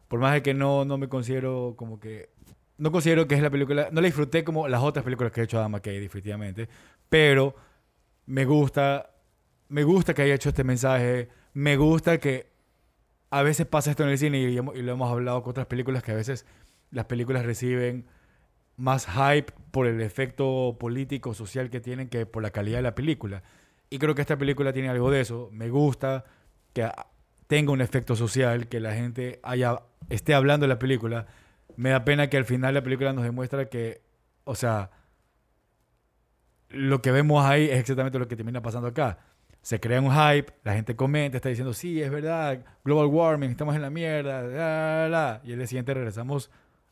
Por 0.07 0.19
más 0.19 0.34
de 0.34 0.41
que 0.41 0.53
no, 0.53 0.86
no 0.86 0.97
me 0.97 1.10
considero 1.10 1.75
como 1.77 1.99
que... 1.99 2.29
No 2.77 2.91
considero 2.91 3.27
que 3.27 3.36
es 3.36 3.41
la 3.41 3.49
película... 3.49 3.89
No 3.91 3.99
la 3.99 4.05
disfruté 4.05 4.45
como 4.45 4.69
las 4.69 4.81
otras 4.81 5.03
películas 5.03 5.34
que 5.34 5.41
ha 5.41 5.43
hecho 5.43 5.60
Adam 5.60 5.71
McKay, 5.71 5.99
definitivamente. 5.99 6.69
Pero 7.10 7.53
me 8.25 8.45
gusta... 8.45 9.10
Me 9.67 9.84
gusta 9.84 10.13
que 10.13 10.21
haya 10.21 10.36
hecho 10.36 10.49
este 10.49 10.63
mensaje. 10.63 11.27
Me 11.53 11.75
gusta 11.75 12.17
que 12.17 12.49
a 13.29 13.43
veces 13.43 13.67
pasa 13.67 13.91
esto 13.91 14.03
en 14.03 14.10
el 14.10 14.17
cine 14.17 14.39
y 14.39 14.55
lo 14.55 14.91
hemos 14.91 15.12
hablado 15.12 15.43
con 15.43 15.51
otras 15.51 15.67
películas 15.67 16.01
que 16.01 16.12
a 16.12 16.15
veces 16.15 16.45
las 16.91 17.05
películas 17.05 17.45
reciben 17.45 18.05
más 18.82 19.06
hype 19.06 19.54
por 19.70 19.86
el 19.86 20.02
efecto 20.02 20.76
político, 20.80 21.36
social 21.36 21.70
que 21.70 21.80
tienen 21.80 22.10
que 22.10 22.26
por 22.26 22.41
la 22.41 22.50
calidad 22.50 22.80
de 22.80 22.82
la 22.82 22.96
película. 22.96 23.44
Y 23.91 24.00
creo 24.00 24.15
que 24.15 24.22
esta 24.22 24.38
película 24.38 24.74
tiene 24.74 24.89
algo 24.89 25.12
de 25.12 25.22
eso. 25.22 25.50
Me 25.52 25.70
gusta 25.70 26.26
que 26.74 26.89
tenga 27.46 27.72
un 27.72 27.82
efecto 27.82 28.15
social, 28.15 28.67
que 28.67 28.80
la 28.80 28.94
gente 28.96 29.39
haya, 29.44 29.84
esté 30.10 30.34
hablando 30.34 30.63
de 30.63 30.70
la 30.70 30.80
película. 30.80 31.28
Me 31.76 31.91
da 31.91 32.04
pena 32.04 32.28
que 32.28 32.38
al 32.38 32.46
final 32.46 32.74
la 32.74 32.82
película 32.82 33.13
nos 33.13 33.24
demuestra 33.24 33.70
que, 33.70 34.02
o 34.46 34.56
sea, 34.56 34.89
lo 36.70 37.04
que 37.04 37.12
vemos 37.12 37.46
ahí 37.46 37.65
es 37.65 37.80
exactamente 37.80 38.17
lo 38.17 38.28
que 38.28 38.36
termina 38.36 38.63
pasando 38.63 38.88
acá. 38.88 39.20
Se 39.62 39.80
crea 39.80 40.02
un 40.02 40.12
hype, 40.12 40.54
la 40.63 40.74
gente 40.74 40.96
comenta, 40.96 41.38
está 41.38 41.50
diciendo, 41.50 41.74
sí, 41.74 42.02
es 42.02 42.10
verdad, 42.10 42.65
global 42.84 43.06
warming, 43.08 43.52
estamos 43.52 43.76
en 43.76 43.84
la 43.84 43.91
mierda, 43.91 44.41
la, 44.41 45.08
la, 45.08 45.10
la", 45.10 45.41
y 45.44 45.52
el 45.52 45.60
día 45.60 45.67
siguiente 45.67 45.94
regresamos 45.94 46.50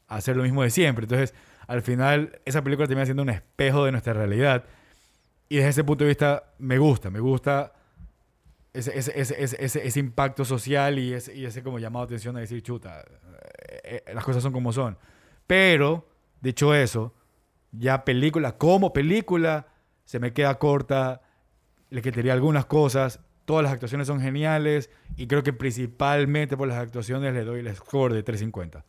a 0.09 0.15
hacer 0.17 0.35
lo 0.35 0.43
mismo 0.43 0.63
de 0.63 0.69
siempre. 0.69 1.05
Entonces, 1.05 1.33
al 1.67 1.81
final, 1.81 2.41
esa 2.43 2.63
película 2.63 2.87
termina 2.87 3.05
siendo 3.05 3.23
un 3.23 3.29
espejo 3.29 3.85
de 3.85 3.91
nuestra 3.91 4.13
realidad. 4.13 4.65
Y 5.47 5.57
desde 5.57 5.69
ese 5.69 5.83
punto 5.85 6.03
de 6.03 6.09
vista, 6.09 6.51
me 6.57 6.77
gusta, 6.77 7.09
me 7.09 7.19
gusta 7.19 7.73
ese, 8.73 8.97
ese, 8.97 9.41
ese, 9.41 9.87
ese, 9.87 9.99
impacto 9.99 10.45
social 10.45 10.99
y 10.99 11.13
ese, 11.13 11.35
y 11.35 11.45
ese 11.45 11.63
como 11.63 11.79
llamado 11.79 12.05
de 12.05 12.09
atención 12.09 12.37
a 12.37 12.39
decir, 12.39 12.61
chuta, 12.61 13.03
eh, 13.83 14.03
eh, 14.05 14.13
las 14.13 14.23
cosas 14.23 14.43
son 14.43 14.51
como 14.51 14.73
son. 14.73 14.97
Pero, 15.47 16.07
dicho 16.41 16.73
eso, 16.75 17.13
ya 17.71 18.03
película, 18.05 18.57
como 18.57 18.93
película, 18.93 19.67
se 20.05 20.19
me 20.19 20.33
queda 20.33 20.57
corta, 20.59 21.21
le 21.89 22.01
quitaría 22.01 22.33
algunas 22.33 22.65
cosas, 22.65 23.19
todas 23.45 23.63
las 23.63 23.73
actuaciones 23.73 24.07
son 24.07 24.21
geniales 24.21 24.91
y 25.17 25.25
creo 25.25 25.41
que 25.41 25.53
principalmente 25.53 26.55
por 26.55 26.67
las 26.67 26.77
actuaciones 26.77 27.33
le 27.33 27.43
doy 27.43 27.61
el 27.61 27.75
score 27.75 28.13
de 28.13 28.21
350. 28.21 28.85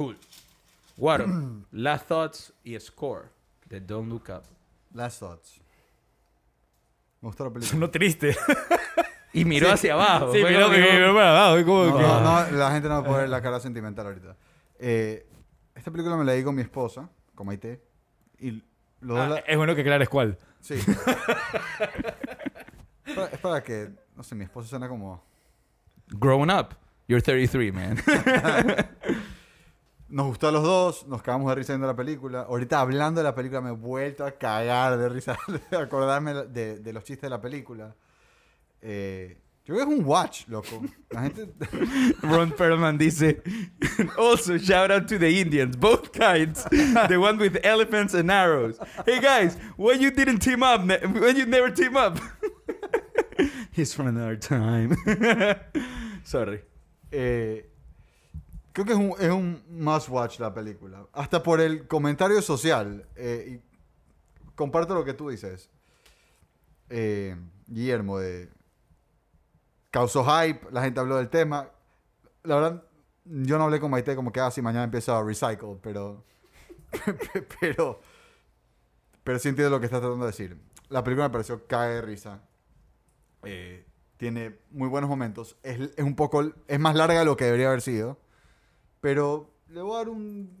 Cool. 0.00 0.16
Guaro, 0.96 1.26
last 1.72 2.08
thoughts 2.08 2.52
y 2.64 2.78
score 2.80 3.28
de 3.66 3.80
Don't 3.80 4.08
Look 4.08 4.30
Up. 4.30 4.44
Last 4.94 5.20
thoughts. 5.20 5.60
Me 7.20 7.26
gustó 7.28 7.44
la 7.44 7.50
película. 7.50 7.70
Sonó 7.70 7.90
triste. 7.90 8.34
Y 9.32 9.44
miró 9.44 9.70
hacia 9.70 9.92
abajo. 9.92 10.32
Sí, 10.32 10.40
Fue 10.40 10.50
miró, 10.50 10.64
como 10.64 10.74
que- 10.74 10.92
miró 10.92 11.14
para 11.14 11.30
abajo, 11.46 11.64
como 11.64 11.84
No, 11.84 11.96
que- 11.98 12.02
no, 12.02 12.20
no, 12.20 12.50
la 12.58 12.72
gente 12.72 12.88
no 12.88 12.94
va 12.94 13.00
a 13.00 13.04
poder 13.04 13.20
ver 13.20 13.28
la 13.28 13.40
cara 13.40 13.60
sentimental 13.60 14.06
ahorita. 14.08 14.36
Eh, 14.80 15.24
Esta 15.72 15.92
película 15.92 16.16
me 16.16 16.24
la 16.24 16.32
di 16.32 16.42
con 16.42 16.52
mi 16.56 16.62
esposa, 16.62 17.08
con 17.36 17.46
Maite. 17.46 17.80
Y 18.40 18.60
los 19.00 19.16
Ah, 19.16 19.26
dos 19.26 19.28
la- 19.34 19.38
Es 19.40 19.56
bueno 19.56 19.76
que 19.76 19.82
aclares 19.82 20.08
cuál. 20.08 20.36
Sí. 20.60 20.74
es, 23.04 23.14
para, 23.14 23.26
es 23.28 23.38
para 23.38 23.62
que, 23.62 23.90
no 24.16 24.24
sé, 24.24 24.34
mi 24.34 24.42
esposa 24.44 24.68
suena 24.68 24.88
como... 24.88 25.22
Grown 26.08 26.50
up. 26.50 26.70
You're 27.06 27.22
33, 27.22 27.72
man. 27.72 27.98
Nos 30.10 30.26
gustó 30.26 30.48
a 30.48 30.52
los 30.52 30.64
dos, 30.64 31.06
nos 31.06 31.22
cagamos 31.22 31.48
de 31.50 31.54
risa 31.54 31.72
viendo 31.72 31.86
la 31.86 31.94
película. 31.94 32.40
Ahorita 32.42 32.80
hablando 32.80 33.20
de 33.20 33.24
la 33.24 33.34
película 33.34 33.60
me 33.60 33.70
he 33.70 33.72
vuelto 33.72 34.26
a 34.26 34.32
cagar 34.32 34.98
de 34.98 35.08
risa 35.08 35.38
de 35.70 35.76
acordarme 35.76 36.34
de, 36.34 36.80
de 36.80 36.92
los 36.92 37.04
chistes 37.04 37.22
de 37.22 37.30
la 37.30 37.40
película. 37.40 37.94
Eh, 38.82 39.38
yo 39.64 39.74
creo 39.74 39.86
que 39.86 39.92
es 39.94 40.00
un 40.00 40.04
watch, 40.04 40.48
loco. 40.48 40.82
La 41.10 41.22
gente... 41.22 41.48
Ron 42.22 42.50
Perlman 42.50 42.98
dice, 42.98 43.40
also 44.18 44.58
shout 44.58 44.90
out 44.90 45.06
to 45.06 45.16
the 45.16 45.40
Indians, 45.40 45.76
both 45.76 46.10
kinds, 46.10 46.64
the 46.64 47.16
one 47.16 47.38
with 47.38 47.58
elephants 47.62 48.12
and 48.12 48.32
arrows. 48.32 48.80
Hey 49.06 49.20
guys, 49.20 49.56
why 49.76 49.92
you 49.92 50.10
didn't 50.10 50.40
team 50.40 50.64
up? 50.64 50.80
When 50.84 51.36
you 51.36 51.46
never 51.46 51.70
team 51.70 51.96
up? 51.96 52.18
He's 53.70 53.94
from 53.94 54.08
another 54.08 54.36
time. 54.36 54.96
Sorry. 56.24 56.62
Eh, 57.12 57.60
creo 58.72 58.86
que 58.86 58.92
es 58.92 58.98
un, 58.98 59.14
es 59.18 59.30
un 59.30 59.62
must 59.68 60.08
watch 60.08 60.38
la 60.38 60.52
película. 60.52 61.06
Hasta 61.12 61.42
por 61.42 61.60
el 61.60 61.86
comentario 61.86 62.40
social. 62.42 63.06
Eh, 63.16 63.58
y 63.60 64.54
comparto 64.54 64.94
lo 64.94 65.04
que 65.04 65.14
tú 65.14 65.28
dices. 65.30 65.70
Eh, 66.88 67.36
Guillermo, 67.66 68.18
de, 68.18 68.50
causó 69.90 70.24
hype, 70.24 70.70
la 70.70 70.82
gente 70.82 71.00
habló 71.00 71.16
del 71.16 71.28
tema. 71.28 71.70
La 72.42 72.56
verdad, 72.56 72.84
yo 73.24 73.58
no 73.58 73.64
hablé 73.64 73.80
con 73.80 73.90
Maite 73.90 74.16
como 74.16 74.32
que 74.32 74.40
así 74.40 74.62
mañana 74.62 74.84
empieza 74.84 75.18
a 75.18 75.22
recycle, 75.22 75.78
pero. 75.82 76.24
pero. 77.60 78.00
Pero 79.22 79.38
sí 79.38 79.48
entiendo 79.48 79.70
lo 79.70 79.80
que 79.80 79.86
estás 79.86 80.00
tratando 80.00 80.24
de 80.24 80.30
decir. 80.30 80.60
La 80.88 81.04
película 81.04 81.28
me 81.28 81.32
pareció 81.32 81.66
cae 81.66 81.94
de 81.94 82.02
risa. 82.02 82.42
Eh, 83.44 83.86
tiene 84.16 84.58
muy 84.70 84.88
buenos 84.88 85.08
momentos. 85.08 85.56
Es, 85.62 85.78
es 85.96 86.04
un 86.04 86.16
poco. 86.16 86.52
Es 86.66 86.80
más 86.80 86.96
larga 86.96 87.20
de 87.20 87.24
lo 87.24 87.36
que 87.36 87.44
debería 87.44 87.68
haber 87.68 87.82
sido. 87.82 88.18
Pero 89.00 89.50
le 89.68 89.80
voy 89.82 89.94
a 89.94 89.98
dar 89.98 90.08
un. 90.08 90.60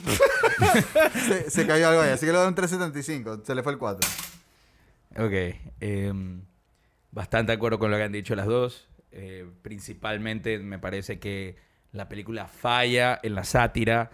se, 1.26 1.50
se 1.50 1.66
cayó 1.66 1.88
algo 1.88 2.00
ahí, 2.00 2.10
así 2.10 2.20
que 2.20 2.32
le 2.32 2.32
voy 2.32 2.38
a 2.38 2.40
dar 2.42 2.48
un 2.48 2.54
375. 2.54 3.44
Se 3.44 3.54
le 3.54 3.62
fue 3.62 3.72
el 3.72 3.78
4. 3.78 4.08
Ok. 5.18 5.32
em, 5.80 6.42
bastante 7.10 7.52
de 7.52 7.56
acuerdo 7.56 7.78
con 7.78 7.90
lo 7.90 7.96
que 7.96 8.04
han 8.04 8.12
dicho 8.12 8.34
las 8.34 8.46
dos. 8.46 8.88
Eh, 9.12 9.46
principalmente 9.62 10.58
me 10.58 10.78
parece 10.78 11.18
que 11.18 11.56
la 11.92 12.08
película 12.08 12.46
falla 12.46 13.18
en 13.22 13.34
la 13.34 13.44
sátira, 13.44 14.10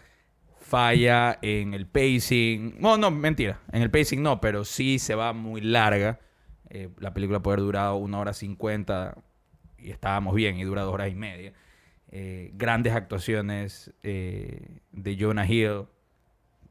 falla 0.60 1.38
en 1.42 1.74
el 1.74 1.86
pacing. 1.86 2.76
No, 2.80 2.96
no, 2.96 3.10
mentira. 3.10 3.60
En 3.72 3.82
el 3.82 3.90
pacing 3.90 4.22
no, 4.22 4.40
pero 4.40 4.64
sí 4.64 4.98
se 4.98 5.14
va 5.14 5.32
muy 5.32 5.60
larga. 5.60 6.18
Eh, 6.70 6.88
la 6.98 7.12
película 7.14 7.40
puede 7.40 7.54
haber 7.54 7.64
durado 7.66 7.96
una 7.96 8.18
hora 8.18 8.32
cincuenta 8.32 9.16
y 9.78 9.90
estábamos 9.90 10.34
bien 10.34 10.56
y 10.58 10.64
dura 10.64 10.82
dos 10.82 10.94
horas 10.94 11.10
y 11.10 11.14
media. 11.14 11.52
Eh, 12.12 12.52
grandes 12.54 12.92
actuaciones 12.92 13.92
eh, 14.02 14.80
de 14.92 15.16
Jonah 15.18 15.46
Hill, 15.46 15.86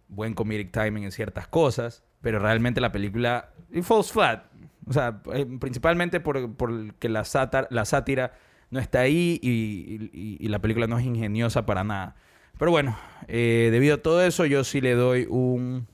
buen 0.08 0.34
comedic 0.34 0.72
timing 0.72 1.04
en 1.04 1.12
ciertas 1.12 1.48
cosas, 1.48 2.04
pero 2.22 2.40
realmente 2.40 2.80
la 2.80 2.92
película 2.92 3.54
it 3.72 3.84
falls 3.84 4.12
flat. 4.12 4.46
O 4.88 4.94
sea, 4.94 5.22
eh, 5.34 5.46
principalmente 5.60 6.20
por, 6.20 6.56
por 6.56 6.72
la, 6.72 7.24
sátar- 7.26 7.68
la 7.70 7.86
sátira 7.86 8.34
no 8.70 8.80
está 8.80 9.02
ahí 9.02 9.40
y, 9.42 10.48
la 10.48 10.60
película 10.60 10.88
no 10.88 10.98
es 10.98 11.06
ingeniosa 11.06 11.66
para 11.66 11.84
nada. 11.84 12.16
Pero 12.58 12.72
bueno, 12.72 12.98
debido 13.28 13.96
a 13.96 14.02
todo 14.02 14.24
eso, 14.24 14.46
yo 14.46 14.64
sí 14.64 14.80
le 14.80 14.94
doy 14.94 15.28
un 15.30 15.88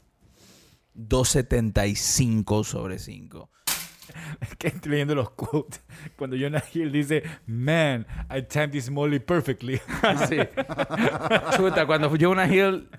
2.75 0.95 2.63
sobre 2.63 2.99
5. 2.99 3.49
Que 4.57 4.67
estoy 4.67 4.91
leyendo 4.91 5.15
los 5.15 5.31
quotes. 5.31 5.81
Cuando 6.17 6.35
Jonah 6.35 6.63
Hill 6.73 6.91
dice, 6.91 7.23
Man, 7.45 8.05
I 8.29 8.41
timed 8.41 8.71
this 8.71 8.89
molly 8.89 9.19
perfectly. 9.19 9.79
Sí. 10.27 10.37
Chuta, 11.55 11.85
cuando 11.85 12.15
Jonah 12.17 12.47
Hill 12.47 12.89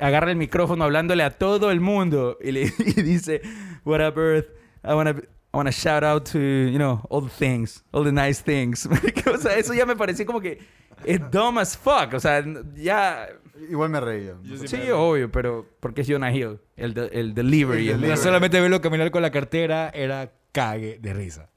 agarra 0.00 0.30
el 0.30 0.36
micrófono 0.36 0.84
hablándole 0.84 1.22
a 1.22 1.30
todo 1.30 1.70
el 1.70 1.80
mundo 1.80 2.38
y 2.42 2.52
le 2.52 2.70
dice, 3.02 3.42
What 3.84 4.00
up, 4.00 4.18
Earth? 4.18 4.48
I 4.84 4.94
wanna, 4.94 5.10
I 5.10 5.56
wanna 5.56 5.72
shout 5.72 6.04
out 6.04 6.24
to, 6.32 6.38
you 6.38 6.78
know, 6.78 7.04
all 7.10 7.20
the 7.20 7.30
things, 7.30 7.84
all 7.92 8.04
the 8.04 8.12
nice 8.12 8.42
things. 8.42 8.86
o 8.86 9.36
sea, 9.38 9.56
eso 9.56 9.74
ya 9.74 9.84
me 9.86 9.96
pareció 9.96 10.24
como 10.24 10.40
que 10.40 10.58
es 11.04 11.20
dumb 11.30 11.58
as 11.58 11.76
fuck. 11.76 12.14
O 12.14 12.20
sea, 12.20 12.44
ya... 12.74 13.28
Igual 13.70 13.90
me 13.90 14.00
reí 14.00 14.26
yo. 14.26 14.34
Sí 14.58 14.68
Sí, 14.68 14.76
me- 14.78 14.92
obvio, 14.92 15.30
pero 15.32 15.66
porque 15.80 16.02
es 16.02 16.08
Jonah 16.08 16.32
Hill. 16.32 16.60
El, 16.76 16.94
de- 16.94 17.08
el 17.12 17.34
delivery. 17.34 17.82
El 17.88 17.94
es 17.94 18.00
delivery. 18.00 18.10
No 18.18 18.22
solamente 18.22 18.60
verlo 18.60 18.80
caminar 18.80 19.10
con 19.10 19.22
la 19.22 19.30
cartera 19.30 19.90
era 19.90 20.32
cague 20.52 20.98
de 21.00 21.12
risa. 21.14 21.50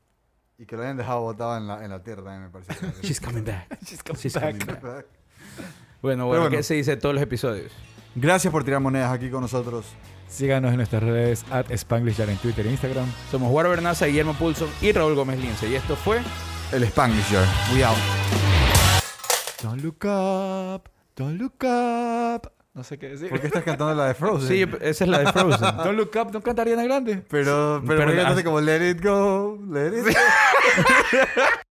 Y 0.58 0.66
que 0.66 0.76
lo 0.76 0.84
hayan 0.84 0.98
dejado 0.98 1.22
botado 1.22 1.58
en 1.58 1.68
la, 1.68 1.84
en 1.84 1.90
la 1.90 2.04
tierra 2.04 2.24
también 2.24 2.44
me 2.44 2.50
parece. 2.50 2.74
She's 3.02 3.20
coming 3.20 3.44
back. 3.44 3.68
She's 3.86 4.04
coming 4.04 4.20
She's 4.22 4.34
back. 4.34 4.58
coming 4.66 4.82
back. 4.82 5.06
Bueno, 6.02 6.26
bueno, 6.28 6.42
bueno. 6.44 6.50
¿qué 6.50 6.64
se 6.64 6.76
dice 6.76 6.92
de 6.92 6.98
todos 6.98 7.14
los 7.16 7.24
episodios? 7.24 7.72
Gracias 8.16 8.52
por 8.52 8.64
tirar 8.64 8.80
monedas 8.80 9.12
aquí 9.12 9.30
con 9.30 9.42
nosotros. 9.42 9.86
Síganos 10.28 10.72
en 10.72 10.78
nuestras 10.78 11.04
redes 11.04 11.46
at 11.52 11.70
Spanglish 11.72 12.20
en 12.22 12.38
Twitter 12.38 12.66
e 12.66 12.72
Instagram. 12.72 13.06
Somos 13.30 13.50
Guaro 13.50 13.70
Bernaza, 13.70 14.06
Guillermo 14.06 14.34
Pulson 14.34 14.70
y 14.82 14.92
Raúl 14.92 15.16
Gómez 15.16 15.40
Lince. 15.40 15.70
Y 15.70 15.76
esto 15.76 15.96
fue... 15.96 16.20
El 16.72 16.84
Spanglish 16.84 17.26
Jar. 17.32 17.46
We 17.74 17.84
out. 17.84 17.98
Don't 19.62 19.82
look 19.84 20.04
up, 20.06 20.90
don't 21.22 21.40
look 21.40 21.64
up. 21.64 22.52
No 22.74 22.84
sé 22.84 22.98
qué 22.98 23.10
decir. 23.10 23.30
¿Por 23.30 23.40
qué 23.42 23.48
estás 23.48 23.64
cantando 23.64 23.94
la 23.94 24.08
de 24.08 24.14
Frozen? 24.14 24.48
Sí, 24.48 24.62
esa 24.82 25.04
es 25.04 25.10
la 25.10 25.20
de 25.20 25.32
Frozen. 25.32 25.78
Don't 25.78 25.98
look 25.98 26.12
up, 26.16 26.32
no 26.32 26.42
cantaría 26.42 26.74
Ariana 26.74 26.84
Grande. 26.88 27.24
Pero, 27.30 27.82
pero, 27.86 27.88
Pero 27.88 28.00
¿por 28.04 28.10
qué 28.12 28.16
la- 28.16 28.22
cantaste 28.24 28.44
como 28.44 28.62
Let 28.62 28.90
It 28.92 29.04
Go, 29.04 29.60
Let 29.70 29.88
It 30.00 30.06
Go? 30.06 30.12